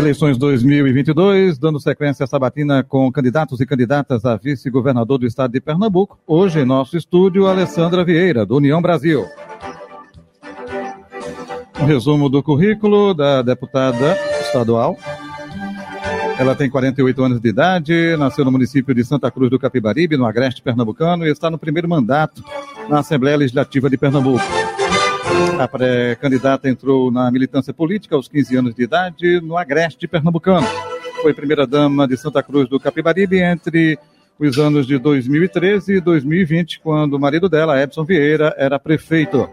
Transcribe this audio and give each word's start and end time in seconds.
Eleições 0.00 0.38
2022, 0.38 1.58
dando 1.58 1.78
sequência 1.78 2.24
à 2.24 2.26
sabatina 2.26 2.82
com 2.82 3.12
candidatos 3.12 3.60
e 3.60 3.66
candidatas 3.66 4.24
a 4.24 4.34
vice-governador 4.34 5.18
do 5.18 5.26
estado 5.26 5.52
de 5.52 5.60
Pernambuco. 5.60 6.18
Hoje, 6.26 6.60
em 6.60 6.64
nosso 6.64 6.96
estúdio, 6.96 7.46
Alessandra 7.46 8.02
Vieira, 8.02 8.46
do 8.46 8.56
União 8.56 8.80
Brasil. 8.80 9.26
Um 11.78 11.84
resumo 11.84 12.30
do 12.30 12.42
currículo 12.42 13.12
da 13.12 13.42
deputada 13.42 14.16
estadual. 14.40 14.96
Ela 16.38 16.54
tem 16.54 16.70
48 16.70 17.22
anos 17.22 17.38
de 17.38 17.50
idade, 17.50 18.16
nasceu 18.16 18.42
no 18.46 18.50
município 18.50 18.94
de 18.94 19.04
Santa 19.04 19.30
Cruz 19.30 19.50
do 19.50 19.58
Capibaribe, 19.58 20.16
no 20.16 20.24
agreste 20.24 20.62
pernambucano, 20.62 21.26
e 21.26 21.30
está 21.30 21.50
no 21.50 21.58
primeiro 21.58 21.86
mandato 21.86 22.42
na 22.88 23.00
Assembleia 23.00 23.36
Legislativa 23.36 23.90
de 23.90 23.98
Pernambuco. 23.98 24.40
A 25.58 25.68
pré-candidata 25.68 26.68
entrou 26.68 27.10
na 27.10 27.30
militância 27.30 27.72
política 27.72 28.16
aos 28.16 28.28
15 28.28 28.56
anos 28.56 28.74
de 28.74 28.82
idade 28.82 29.40
no 29.40 29.56
Agreste 29.56 30.08
Pernambucano. 30.08 30.66
Foi 31.22 31.32
primeira-dama 31.34 32.08
de 32.08 32.16
Santa 32.16 32.42
Cruz 32.42 32.68
do 32.68 32.80
Capibaribe 32.80 33.40
entre 33.40 33.98
os 34.38 34.58
anos 34.58 34.86
de 34.86 34.98
2013 34.98 35.96
e 35.96 36.00
2020, 36.00 36.80
quando 36.80 37.14
o 37.14 37.20
marido 37.20 37.48
dela, 37.48 37.82
Edson 37.82 38.04
Vieira, 38.04 38.54
era 38.56 38.78
prefeito. 38.78 39.48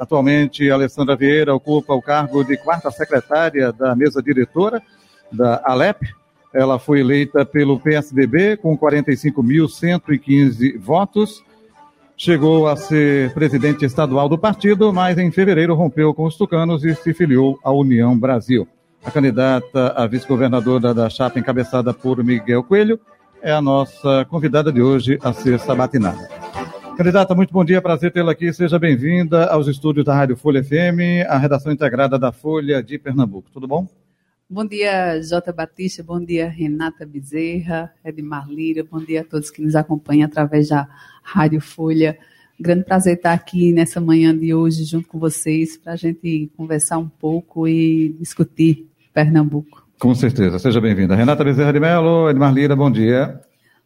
Atualmente, 0.00 0.70
Alessandra 0.70 1.16
Vieira 1.16 1.54
ocupa 1.54 1.94
o 1.94 2.00
cargo 2.00 2.44
de 2.44 2.56
quarta 2.56 2.90
secretária 2.90 3.72
da 3.72 3.94
mesa 3.96 4.22
diretora 4.22 4.80
da 5.32 5.60
Alep. 5.64 6.08
Ela 6.54 6.78
foi 6.78 7.00
eleita 7.00 7.44
pelo 7.44 7.78
PSDB 7.78 8.56
com 8.56 8.78
45.115 8.78 10.78
votos 10.78 11.42
Chegou 12.22 12.68
a 12.68 12.76
ser 12.76 13.32
presidente 13.32 13.82
estadual 13.82 14.28
do 14.28 14.36
partido, 14.36 14.92
mas 14.92 15.16
em 15.16 15.30
fevereiro 15.30 15.74
rompeu 15.74 16.12
com 16.12 16.26
os 16.26 16.36
tucanos 16.36 16.84
e 16.84 16.94
se 16.94 17.14
filiou 17.14 17.58
à 17.64 17.72
União 17.72 18.14
Brasil. 18.14 18.68
A 19.02 19.10
candidata 19.10 19.94
a 19.96 20.06
vice-governadora 20.06 20.92
da 20.92 21.08
chapa 21.08 21.38
encabeçada 21.38 21.94
por 21.94 22.22
Miguel 22.22 22.62
Coelho 22.62 23.00
é 23.40 23.50
a 23.50 23.62
nossa 23.62 24.26
convidada 24.26 24.70
de 24.70 24.82
hoje 24.82 25.18
a 25.22 25.32
ser 25.32 25.58
sabatinada. 25.58 26.28
Candidata, 26.94 27.34
muito 27.34 27.54
bom 27.54 27.64
dia, 27.64 27.80
prazer 27.80 28.12
tê-la 28.12 28.32
aqui. 28.32 28.52
Seja 28.52 28.78
bem-vinda 28.78 29.46
aos 29.46 29.66
estúdios 29.66 30.04
da 30.04 30.14
Rádio 30.14 30.36
Folha 30.36 30.62
FM, 30.62 31.26
a 31.26 31.38
redação 31.38 31.72
integrada 31.72 32.18
da 32.18 32.30
Folha 32.30 32.82
de 32.82 32.98
Pernambuco. 32.98 33.48
Tudo 33.50 33.66
bom? 33.66 33.88
Bom 34.52 34.64
dia, 34.64 35.22
Jota 35.22 35.52
Batista, 35.52 36.02
bom 36.02 36.18
dia, 36.18 36.48
Renata 36.48 37.06
Bezerra, 37.06 37.92
Edmar 38.04 38.50
Lira, 38.50 38.82
bom 38.82 38.98
dia 38.98 39.20
a 39.20 39.24
todos 39.24 39.48
que 39.48 39.62
nos 39.62 39.76
acompanham 39.76 40.26
através 40.26 40.70
da 40.70 40.88
Rádio 41.22 41.60
Folha. 41.60 42.18
Grande 42.58 42.82
prazer 42.82 43.14
estar 43.14 43.32
aqui 43.32 43.72
nessa 43.72 44.00
manhã 44.00 44.36
de 44.36 44.52
hoje 44.52 44.82
junto 44.82 45.06
com 45.06 45.20
vocês 45.20 45.76
para 45.76 45.92
a 45.92 45.96
gente 45.96 46.50
conversar 46.56 46.98
um 46.98 47.08
pouco 47.08 47.68
e 47.68 48.08
discutir 48.18 48.88
Pernambuco. 49.14 49.86
Com 50.00 50.16
certeza, 50.16 50.58
seja 50.58 50.80
bem-vinda. 50.80 51.14
Renata 51.14 51.44
Bezerra 51.44 51.72
de 51.72 51.78
Mello, 51.78 52.28
Edmar 52.28 52.52
Lira, 52.52 52.74
bom 52.74 52.90
dia. 52.90 53.40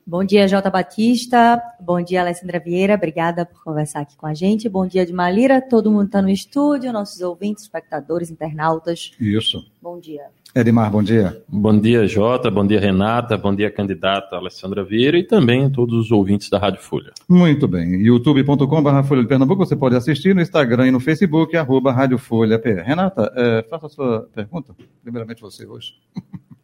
Bom 0.06 0.22
dia, 0.22 0.46
Jota 0.46 0.68
Batista. 0.68 1.62
Bom 1.80 2.02
dia, 2.02 2.20
Alessandra 2.20 2.60
Vieira. 2.60 2.94
Obrigada 2.94 3.46
por 3.46 3.64
conversar 3.64 4.00
aqui 4.00 4.14
com 4.18 4.26
a 4.26 4.34
gente. 4.34 4.68
Bom 4.68 4.86
dia, 4.86 5.00
Edmar 5.00 5.32
Lira. 5.32 5.62
Todo 5.62 5.90
mundo 5.90 6.04
está 6.04 6.20
no 6.20 6.28
estúdio, 6.28 6.92
nossos 6.92 7.22
ouvintes, 7.22 7.62
espectadores, 7.64 8.30
internautas. 8.30 9.12
Isso. 9.18 9.64
Bom 9.80 9.98
dia. 9.98 10.24
Edmar, 10.54 10.90
bom 10.90 11.02
dia. 11.02 11.42
Bom 11.48 11.80
dia, 11.80 12.06
Jota. 12.06 12.50
Bom 12.50 12.66
dia, 12.66 12.78
Renata. 12.78 13.38
Bom 13.38 13.54
dia, 13.54 13.70
candidata 13.70 14.36
Alessandra 14.36 14.84
Vieira 14.84 15.16
e 15.16 15.24
também 15.24 15.70
todos 15.70 15.98
os 15.98 16.12
ouvintes 16.12 16.50
da 16.50 16.58
Rádio 16.58 16.82
Folha. 16.82 17.10
Muito 17.26 17.66
bem. 17.66 17.94
youtube.com.br 18.02 19.02
Folha 19.04 19.22
de 19.22 19.28
Pernambuco, 19.28 19.64
você 19.64 19.74
pode 19.74 19.96
assistir 19.96 20.34
no 20.34 20.42
Instagram 20.42 20.88
e 20.88 20.90
no 20.90 21.00
Facebook, 21.00 21.56
arroba 21.56 21.90
Rádio 21.92 22.18
Folha 22.18 22.58
PR. 22.58 22.82
Renata, 22.84 23.32
é, 23.34 23.66
faça 23.70 23.86
a 23.86 23.88
sua 23.88 24.28
pergunta. 24.34 24.74
Primeiramente 25.02 25.40
você 25.40 25.66
hoje. 25.66 25.94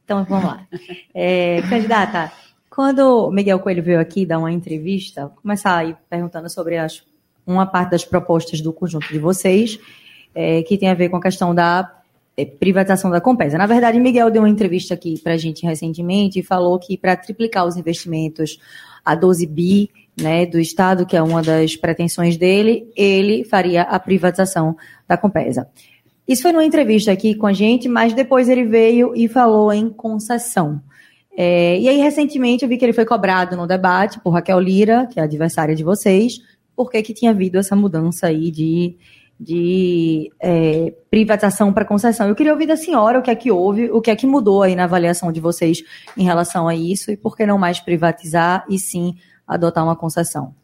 Então, 0.04 0.24
vamos 0.24 0.44
lá. 0.44 0.66
É, 1.14 1.62
candidata, 1.62 2.32
quando 2.70 3.30
Miguel 3.32 3.58
Coelho 3.58 3.82
veio 3.82 3.98
aqui 3.98 4.24
dar 4.24 4.38
uma 4.38 4.52
entrevista, 4.52 5.30
começar 5.42 5.76
aí 5.76 5.96
perguntando 6.08 6.48
sobre 6.48 6.78
as, 6.78 7.02
uma 7.44 7.66
parte 7.66 7.90
das 7.90 8.04
propostas 8.04 8.60
do 8.60 8.72
conjunto 8.72 9.08
de 9.08 9.18
vocês, 9.18 9.78
é, 10.32 10.62
que 10.62 10.78
tem 10.78 10.88
a 10.88 10.94
ver 10.94 11.08
com 11.08 11.16
a 11.16 11.20
questão 11.20 11.52
da 11.52 11.92
é, 12.36 12.44
privatização 12.44 13.10
da 13.10 13.20
Compesa. 13.20 13.58
Na 13.58 13.66
verdade, 13.66 13.98
Miguel 13.98 14.30
deu 14.30 14.42
uma 14.42 14.48
entrevista 14.48 14.94
aqui 14.94 15.18
para 15.18 15.34
a 15.34 15.36
gente 15.36 15.66
recentemente 15.66 16.38
e 16.38 16.42
falou 16.44 16.78
que 16.78 16.96
para 16.96 17.16
triplicar 17.16 17.66
os 17.66 17.76
investimentos 17.76 18.60
a 19.04 19.16
12 19.16 19.46
bi 19.46 19.90
né, 20.16 20.46
do 20.46 20.60
Estado, 20.60 21.04
que 21.04 21.16
é 21.16 21.22
uma 21.22 21.42
das 21.42 21.74
pretensões 21.74 22.36
dele, 22.36 22.88
ele 22.96 23.42
faria 23.42 23.82
a 23.82 23.98
privatização 23.98 24.76
da 25.08 25.16
Compesa. 25.16 25.68
Isso 26.28 26.42
foi 26.42 26.52
numa 26.52 26.64
entrevista 26.64 27.10
aqui 27.10 27.34
com 27.34 27.48
a 27.48 27.52
gente, 27.52 27.88
mas 27.88 28.12
depois 28.12 28.48
ele 28.48 28.64
veio 28.64 29.12
e 29.16 29.26
falou 29.26 29.72
em 29.72 29.90
concessão. 29.90 30.80
É, 31.42 31.78
e 31.78 31.88
aí, 31.88 31.96
recentemente, 31.96 32.62
eu 32.62 32.68
vi 32.68 32.76
que 32.76 32.84
ele 32.84 32.92
foi 32.92 33.06
cobrado 33.06 33.56
no 33.56 33.66
debate 33.66 34.20
por 34.20 34.28
Raquel 34.28 34.60
Lira, 34.60 35.06
que 35.06 35.18
é 35.18 35.22
adversária 35.22 35.74
de 35.74 35.82
vocês, 35.82 36.34
porque 36.76 37.02
que 37.02 37.14
tinha 37.14 37.30
havido 37.30 37.56
essa 37.56 37.74
mudança 37.74 38.26
aí 38.26 38.50
de 38.50 38.98
de 39.42 40.30
é, 40.38 40.92
privatização 41.10 41.72
para 41.72 41.86
concessão. 41.86 42.28
Eu 42.28 42.34
queria 42.34 42.52
ouvir 42.52 42.66
da 42.66 42.76
senhora 42.76 43.18
o 43.18 43.22
que 43.22 43.30
é 43.30 43.34
que 43.34 43.50
houve, 43.50 43.90
o 43.90 44.02
que 44.02 44.10
é 44.10 44.16
que 44.16 44.26
mudou 44.26 44.62
aí 44.62 44.76
na 44.76 44.84
avaliação 44.84 45.32
de 45.32 45.40
vocês 45.40 45.82
em 46.14 46.24
relação 46.24 46.68
a 46.68 46.74
isso 46.74 47.10
e 47.10 47.16
por 47.16 47.34
que 47.34 47.46
não 47.46 47.56
mais 47.56 47.80
privatizar 47.80 48.66
e 48.68 48.78
sim 48.78 49.16
adotar 49.46 49.82
uma 49.82 49.96
concessão. 49.96 50.54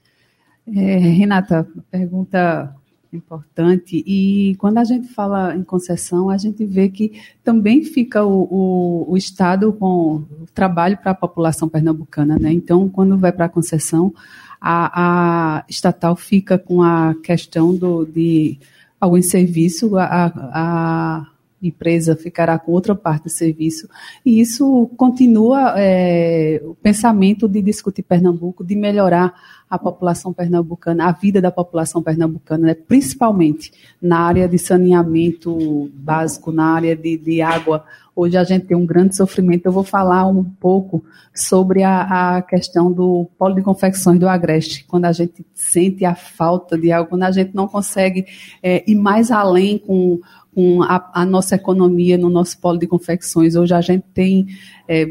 É, 0.69 0.99
Renata, 0.99 1.67
pergunta 1.91 2.77
importante. 3.16 4.03
E 4.06 4.54
quando 4.59 4.78
a 4.78 4.84
gente 4.84 5.09
fala 5.09 5.56
em 5.56 5.62
concessão, 5.62 6.31
a 6.31 6.37
gente 6.37 6.65
vê 6.65 6.88
que 6.88 7.21
também 7.43 7.82
fica 7.82 8.25
o, 8.25 8.43
o, 8.50 9.12
o 9.12 9.16
Estado 9.16 9.72
com 9.72 10.25
o 10.41 10.47
trabalho 10.54 10.97
para 10.99 11.12
a 11.12 11.15
população 11.15 11.69
pernambucana. 11.69 12.38
Né? 12.38 12.53
Então, 12.53 12.88
quando 12.88 13.19
vai 13.19 13.32
para 13.32 13.47
a 13.47 13.49
concessão, 13.49 14.15
a, 14.60 15.59
a 15.59 15.65
estatal 15.69 16.15
fica 16.16 16.59
com 16.59 16.82
a 16.82 17.15
questão 17.22 17.75
do, 17.75 18.04
de 18.04 18.59
algum 19.00 19.21
serviço, 19.22 19.97
a, 19.97 20.33
a 20.53 21.27
empresa 21.69 22.16
ficará 22.16 22.59
com 22.59 22.72
outra 22.72 22.94
parte 22.94 23.25
do 23.25 23.31
serviço. 23.31 23.88
E 24.25 24.41
isso 24.41 24.91
continua 24.97 25.75
é, 25.77 26.60
o 26.65 26.75
pensamento 26.75 27.49
de 27.49 27.62
discutir 27.62 28.03
Pernambuco, 28.03 28.65
de 28.65 28.77
melhorar 28.77 29.34
a 29.69 29.78
população 29.78 30.32
pernambucana, 30.32 31.09
a 31.09 31.12
vida 31.12 31.41
da 31.41 31.50
população 31.50 32.03
pernambucana, 32.03 32.69
né? 32.69 32.75
principalmente 32.75 33.72
na 34.00 34.21
área 34.21 34.49
de 34.49 34.59
saneamento 34.59 35.91
básico, 35.93 36.53
na 36.53 36.75
área 36.75 36.94
de, 36.94 37.16
de 37.16 37.43
água. 37.43 37.84
Hoje 38.15 38.37
a 38.37 38.44
gente 38.44 38.66
tem 38.66 38.77
um 38.77 38.87
grande 38.87 39.16
sofrimento. 39.16 39.66
Eu 39.66 39.72
vou 39.72 39.83
falar 39.83 40.25
um 40.27 40.44
pouco 40.44 41.04
sobre 41.34 41.83
a, 41.83 42.37
a 42.37 42.43
questão 42.43 42.93
do 42.93 43.28
polo 43.37 43.56
de 43.56 43.62
confecções 43.62 44.21
do 44.21 44.28
Agreste, 44.28 44.84
quando 44.84 45.04
a 45.04 45.12
gente 45.12 45.44
sente 45.53 46.04
a 46.04 46.15
falta 46.15 46.78
de 46.78 46.93
água, 46.93 47.09
quando 47.09 47.25
a 47.25 47.33
gente 47.33 47.54
não 47.54 47.66
consegue 47.66 48.25
é, 48.62 48.88
ir 48.88 48.94
mais 48.94 49.31
além 49.31 49.78
com 49.78 50.21
com 50.56 50.83
a, 50.83 51.11
a, 51.12 51.27
nossa 51.27 51.55
economia 51.55 52.17
no 52.17 52.31
nosso 52.31 52.59
polo 52.59 52.78
de 52.78 52.87
confecções. 52.87 53.55
Hoje 53.55 53.75
a 53.75 53.81
gente 53.83 54.06
tem 54.15 54.47
é, 54.89 55.05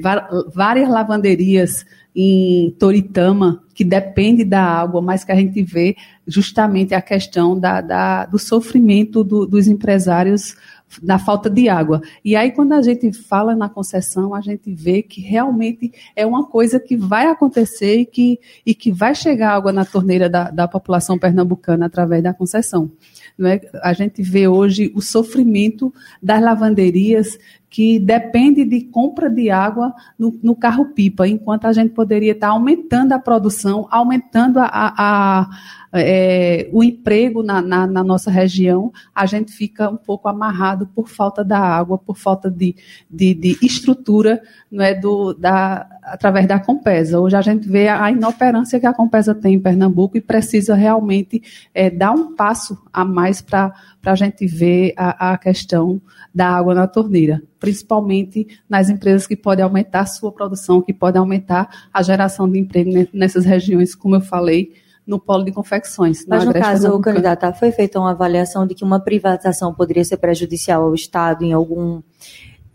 várias 0.51 0.89
lavanderias 0.89 1.85
em 2.16 2.75
Toritama 2.79 3.61
que 3.72 3.84
depende 3.84 4.43
da 4.43 4.64
água, 4.64 5.03
mas 5.03 5.23
que 5.23 5.31
a 5.31 5.35
gente 5.35 5.61
vê 5.61 5.96
justamente 6.25 6.96
a 6.96 7.02
questão 7.02 7.59
da, 7.59 7.79
da, 7.79 8.25
do 8.25 8.40
sofrimento 8.40 9.23
do, 9.23 9.46
dos 9.46 9.67
empresários 9.67 10.55
da 11.03 11.20
falta 11.20 11.47
de 11.47 11.70
água. 11.70 12.02
E 12.23 12.35
aí, 12.35 12.52
quando 12.52 12.72
a 12.72 12.81
gente 12.81 13.14
fala 13.14 13.55
na 13.55 13.70
concessão, 13.70 14.34
a 14.34 14.41
gente 14.41 14.73
vê 14.73 15.03
que 15.03 15.22
realmente 15.22 15.91
é 16.16 16.25
uma 16.25 16.46
coisa 16.46 16.79
que 16.79 16.96
vai 16.96 17.28
acontecer 17.28 17.99
e 17.99 18.05
que, 18.05 18.40
e 18.66 18.73
que 18.73 18.91
vai 18.91 19.14
chegar 19.14 19.53
água 19.53 19.72
na 19.72 19.85
torneira 19.85 20.28
da, 20.28 20.49
da 20.49 20.67
população 20.67 21.20
pernambucana 21.20 21.85
através 21.85 22.23
da 22.23 22.34
concessão. 22.34 22.90
Não 23.37 23.49
é? 23.49 23.61
A 23.82 23.93
gente 23.93 24.22
vê 24.22 24.47
hoje 24.47 24.91
o 24.96 25.02
sofrimento 25.02 25.93
das 26.22 26.41
lavanderias 26.41 27.37
que 27.75 27.99
depende 27.99 28.63
de 28.63 28.85
compra 28.85 29.29
de 29.29 29.49
água 29.49 29.93
no, 30.17 30.39
no 30.41 30.55
carro-pipa, 30.55 31.27
enquanto 31.27 31.66
a 31.66 31.73
gente 31.73 31.89
poderia 31.93 32.31
estar 32.31 32.47
aumentando 32.47 33.11
a 33.11 33.19
produção, 33.19 33.85
aumentando 33.91 34.59
a, 34.59 34.66
a, 34.66 34.93
a 34.97 35.49
é, 35.95 36.69
o 36.73 36.83
emprego 36.83 37.41
na, 37.41 37.61
na, 37.61 37.87
na, 37.87 38.03
nossa 38.03 38.29
região, 38.29 38.91
a 39.13 39.25
gente 39.25 39.51
fica 39.51 39.89
um 39.89 39.95
pouco 39.95 40.27
amarrado 40.27 40.87
por 40.87 41.07
falta 41.07 41.43
da 41.43 41.57
água, 41.57 41.97
por 41.97 42.17
falta 42.17 42.51
de, 42.51 42.75
de, 43.09 43.33
de 43.33 43.57
estrutura 43.61 44.41
não 44.69 44.83
é, 44.83 44.93
do, 44.93 45.33
da, 45.33 45.87
através 46.03 46.47
da 46.47 46.59
Compesa. 46.59 47.19
Hoje 47.19 47.35
a 47.35 47.41
gente 47.41 47.67
vê 47.67 47.87
a 47.87 48.11
inoperância 48.11 48.79
que 48.79 48.85
a 48.85 48.93
Compesa 48.93 49.33
tem 49.33 49.55
em 49.55 49.59
Pernambuco 49.59 50.17
e 50.17 50.22
precisa 50.22 50.75
realmente 50.75 51.41
é, 51.73 51.89
dar 51.89 52.11
um 52.11 52.35
passo 52.35 52.77
a 52.91 53.05
mais 53.05 53.41
para 53.41 53.73
a 54.03 54.16
gente 54.16 54.45
ver 54.45 54.93
a, 54.97 55.33
a, 55.33 55.37
questão 55.37 56.01
da 56.33 56.49
água 56.49 56.75
na 56.75 56.87
torneira, 56.87 57.41
principalmente 57.66 58.46
nas 58.70 58.90
empresas 58.90 59.26
que 59.26 59.35
podem 59.35 59.64
aumentar 59.64 60.02
a 60.02 60.06
sua 60.06 60.32
produção, 60.32 60.84
que 60.84 60.94
podem 60.94 61.20
aumentar 61.20 61.88
a 61.91 62.03
geração 62.03 62.47
de 62.47 62.59
emprego 62.59 63.08
nessas 63.12 63.44
regiões, 63.44 63.96
como 63.96 64.16
eu 64.16 64.22
falei, 64.22 64.72
no 65.06 65.20
polo 65.20 65.44
de 65.44 65.52
confecções. 65.52 66.23
Mas 66.28 66.46
no 66.46 66.53
caso, 66.53 67.00
candidata, 67.00 67.52
foi 67.53 67.72
feita 67.72 68.00
uma 68.00 68.12
avaliação 68.12 68.67
de 68.67 68.76
que 68.76 68.84
uma 68.84 69.00
privatização 69.00 69.73
poderia 69.73 70.03
ser 70.03 70.17
prejudicial 70.17 70.84
ao 70.84 70.94
Estado 70.94 71.44
em 71.44 71.53
algum 71.53 72.03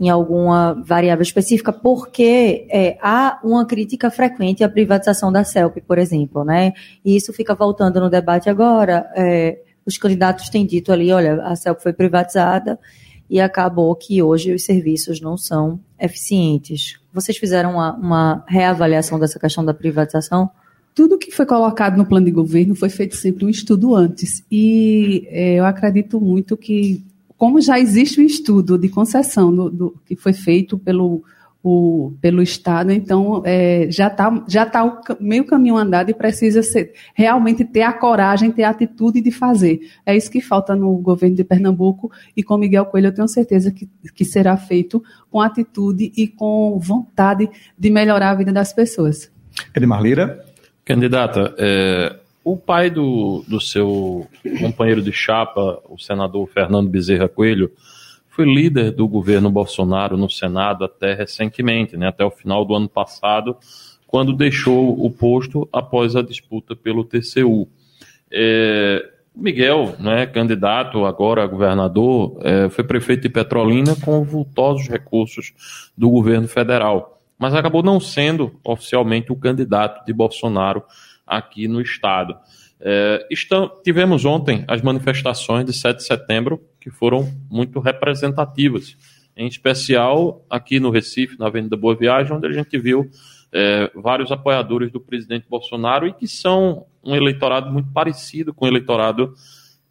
em 0.00 0.08
alguma 0.08 0.82
variável 0.82 1.22
específica, 1.22 1.70
porque 1.70 2.66
é, 2.70 2.96
há 3.02 3.38
uma 3.44 3.66
crítica 3.66 4.10
frequente 4.10 4.64
à 4.64 4.68
privatização 4.68 5.30
da 5.30 5.44
CELP, 5.44 5.82
por 5.86 5.98
exemplo, 5.98 6.42
né? 6.42 6.72
E 7.04 7.14
isso 7.14 7.34
fica 7.34 7.54
voltando 7.54 8.00
no 8.00 8.08
debate 8.08 8.48
agora. 8.48 9.06
É, 9.14 9.58
os 9.84 9.98
candidatos 9.98 10.48
têm 10.48 10.64
dito 10.64 10.90
ali, 10.90 11.12
olha, 11.12 11.42
a 11.42 11.54
CELP 11.54 11.82
foi 11.82 11.92
privatizada 11.92 12.78
e 13.30 13.40
acabou 13.40 13.94
que 13.94 14.22
hoje 14.22 14.52
os 14.52 14.64
serviços 14.64 15.20
não 15.20 15.38
são 15.38 15.80
eficientes. 15.98 16.98
Vocês 17.14 17.38
fizeram 17.38 17.74
uma, 17.74 17.94
uma 17.94 18.44
reavaliação 18.48 19.18
dessa 19.18 19.38
questão 19.38 19.64
da 19.64 19.72
privatização? 19.72 20.50
tudo 20.94 21.18
que 21.18 21.30
foi 21.30 21.46
colocado 21.46 21.96
no 21.96 22.06
plano 22.06 22.26
de 22.26 22.32
governo 22.32 22.74
foi 22.74 22.88
feito 22.88 23.16
sempre 23.16 23.44
um 23.44 23.48
estudo 23.48 23.94
antes. 23.94 24.44
E 24.50 25.26
é, 25.28 25.54
eu 25.54 25.64
acredito 25.64 26.20
muito 26.20 26.56
que, 26.56 27.02
como 27.38 27.60
já 27.60 27.78
existe 27.78 28.20
um 28.20 28.24
estudo 28.24 28.76
de 28.76 28.88
concessão 28.88 29.54
do, 29.54 29.70
do 29.70 29.94
que 30.04 30.16
foi 30.16 30.32
feito 30.32 30.78
pelo, 30.78 31.22
o, 31.62 32.12
pelo 32.20 32.42
Estado, 32.42 32.90
então 32.90 33.42
é, 33.44 33.86
já 33.90 34.06
está 34.06 34.44
já 34.48 34.64
tá 34.64 35.00
meio 35.20 35.44
caminho 35.44 35.76
andado 35.76 36.10
e 36.10 36.14
precisa 36.14 36.62
ser, 36.62 36.94
realmente 37.14 37.64
ter 37.64 37.82
a 37.82 37.92
coragem, 37.92 38.50
ter 38.50 38.62
a 38.62 38.70
atitude 38.70 39.20
de 39.20 39.30
fazer. 39.30 39.80
É 40.06 40.16
isso 40.16 40.30
que 40.30 40.40
falta 40.40 40.74
no 40.74 40.96
governo 40.96 41.36
de 41.36 41.44
Pernambuco 41.44 42.10
e 42.36 42.42
com 42.42 42.56
Miguel 42.56 42.86
Coelho 42.86 43.08
eu 43.08 43.14
tenho 43.14 43.28
certeza 43.28 43.70
que, 43.70 43.88
que 44.14 44.24
será 44.24 44.56
feito 44.56 45.02
com 45.30 45.40
atitude 45.40 46.12
e 46.16 46.26
com 46.26 46.78
vontade 46.78 47.48
de 47.78 47.90
melhorar 47.90 48.30
a 48.30 48.34
vida 48.34 48.52
das 48.52 48.72
pessoas. 48.72 49.30
Edmar 49.74 50.02
Lira. 50.02 50.44
Candidata, 50.82 51.54
é, 51.58 52.16
o 52.42 52.56
pai 52.56 52.90
do, 52.90 53.44
do 53.46 53.60
seu 53.60 54.26
companheiro 54.58 55.02
de 55.02 55.12
chapa, 55.12 55.80
o 55.88 55.98
senador 55.98 56.48
Fernando 56.48 56.88
Bezerra 56.88 57.28
Coelho, 57.28 57.70
foi 58.40 58.46
líder 58.46 58.92
do 58.92 59.06
governo 59.06 59.50
Bolsonaro 59.50 60.16
no 60.16 60.30
Senado 60.30 60.82
até 60.82 61.12
recentemente, 61.12 61.94
né, 61.94 62.08
até 62.08 62.24
o 62.24 62.30
final 62.30 62.64
do 62.64 62.74
ano 62.74 62.88
passado, 62.88 63.54
quando 64.06 64.32
deixou 64.32 65.04
o 65.04 65.10
posto 65.10 65.68
após 65.70 66.16
a 66.16 66.22
disputa 66.22 66.74
pelo 66.74 67.04
TCU. 67.04 67.68
É, 68.32 69.06
Miguel, 69.36 69.94
né, 69.98 70.24
candidato 70.24 71.04
agora 71.04 71.44
a 71.44 71.46
governador, 71.46 72.38
é, 72.42 72.70
foi 72.70 72.82
prefeito 72.82 73.24
de 73.24 73.28
Petrolina 73.28 73.94
com 74.02 74.24
vultosos 74.24 74.88
recursos 74.88 75.52
do 75.96 76.08
governo 76.08 76.48
federal 76.48 77.18
mas 77.38 77.54
acabou 77.54 77.82
não 77.82 77.98
sendo 77.98 78.54
oficialmente 78.62 79.32
o 79.32 79.36
candidato 79.36 80.04
de 80.04 80.12
Bolsonaro 80.12 80.82
aqui 81.26 81.66
no 81.66 81.80
estado. 81.80 82.36
É, 82.82 83.26
estão, 83.30 83.70
tivemos 83.84 84.24
ontem 84.24 84.64
as 84.66 84.80
manifestações 84.80 85.66
de 85.66 85.72
7 85.72 85.98
de 85.98 86.04
setembro, 86.04 86.60
que 86.80 86.90
foram 86.90 87.30
muito 87.50 87.78
representativas, 87.78 88.96
em 89.36 89.46
especial 89.46 90.44
aqui 90.48 90.80
no 90.80 90.90
Recife, 90.90 91.38
na 91.38 91.46
Avenida 91.46 91.76
Boa 91.76 91.94
Viagem, 91.94 92.32
onde 92.32 92.46
a 92.46 92.52
gente 92.52 92.78
viu 92.78 93.10
é, 93.52 93.90
vários 93.94 94.32
apoiadores 94.32 94.90
do 94.90 95.00
presidente 95.00 95.46
Bolsonaro 95.48 96.06
e 96.06 96.12
que 96.12 96.26
são 96.26 96.86
um 97.04 97.14
eleitorado 97.14 97.70
muito 97.70 97.90
parecido 97.92 98.54
com 98.54 98.64
o 98.64 98.68
eleitorado 98.68 99.34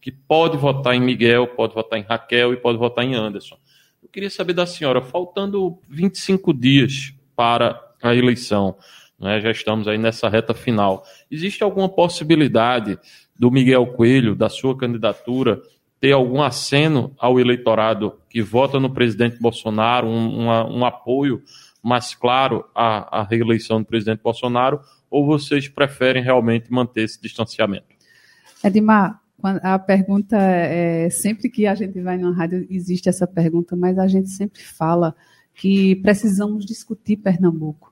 que 0.02 0.12
pode 0.12 0.58
votar 0.58 0.96
em 0.96 1.02
Miguel, 1.02 1.48
pode 1.48 1.74
votar 1.74 2.00
em 2.00 2.04
Raquel 2.04 2.54
e 2.54 2.58
pode 2.58 2.78
votar 2.78 3.04
em 3.04 3.16
Anderson. 3.16 3.58
Eu 4.02 4.10
queria 4.10 4.30
saber 4.30 4.54
da 4.54 4.66
senhora, 4.66 5.02
faltando 5.02 5.78
25 5.90 6.54
dias 6.54 7.14
para 7.36 7.80
a 8.02 8.16
eleição. 8.16 8.78
Né? 9.20 9.42
Já 9.42 9.52
estamos 9.52 9.88
aí 9.88 9.98
nessa 9.98 10.30
reta 10.30 10.54
final. 10.54 11.04
Existe 11.30 11.64
alguma 11.64 11.90
possibilidade 11.90 12.98
do 13.38 13.52
Miguel 13.52 13.88
Coelho, 13.88 14.36
da 14.36 14.50
sua 14.50 14.78
candidatura, 14.78 15.62
ter 16.00 16.14
algum 16.14 16.42
aceno 16.42 17.14
ao 17.18 17.40
eleitorado 17.40 18.20
que 18.30 18.42
vota 18.42 18.80
no 18.80 18.94
presidente 18.94 19.40
Bolsonaro, 19.40 20.08
um, 20.08 20.44
uma, 20.44 20.66
um 20.66 20.86
apoio 20.86 21.42
mais 21.84 22.14
claro 22.14 22.66
à, 22.74 23.20
à 23.20 23.24
reeleição 23.24 23.80
do 23.80 23.86
presidente 23.86 24.22
Bolsonaro, 24.22 24.80
ou 25.10 25.26
vocês 25.26 25.68
preferem 25.68 26.24
realmente 26.24 26.72
manter 26.72 27.04
esse 27.04 27.22
distanciamento? 27.22 27.88
Edmar, 28.64 29.22
a 29.42 29.80
pergunta 29.80 30.38
é 30.38 31.10
sempre 31.10 31.50
que 31.50 31.66
a 31.66 31.74
gente 31.74 32.00
vai 32.02 32.18
na 32.18 32.32
rádio 32.32 32.66
existe 32.70 33.08
essa 33.08 33.26
pergunta, 33.26 33.76
mas 33.76 33.98
a 33.98 34.08
gente 34.08 34.30
sempre 34.30 34.62
fala 34.62 35.16
que 35.54 35.96
precisamos 35.98 36.66
discutir 36.66 37.18
Pernambuco. 37.18 37.89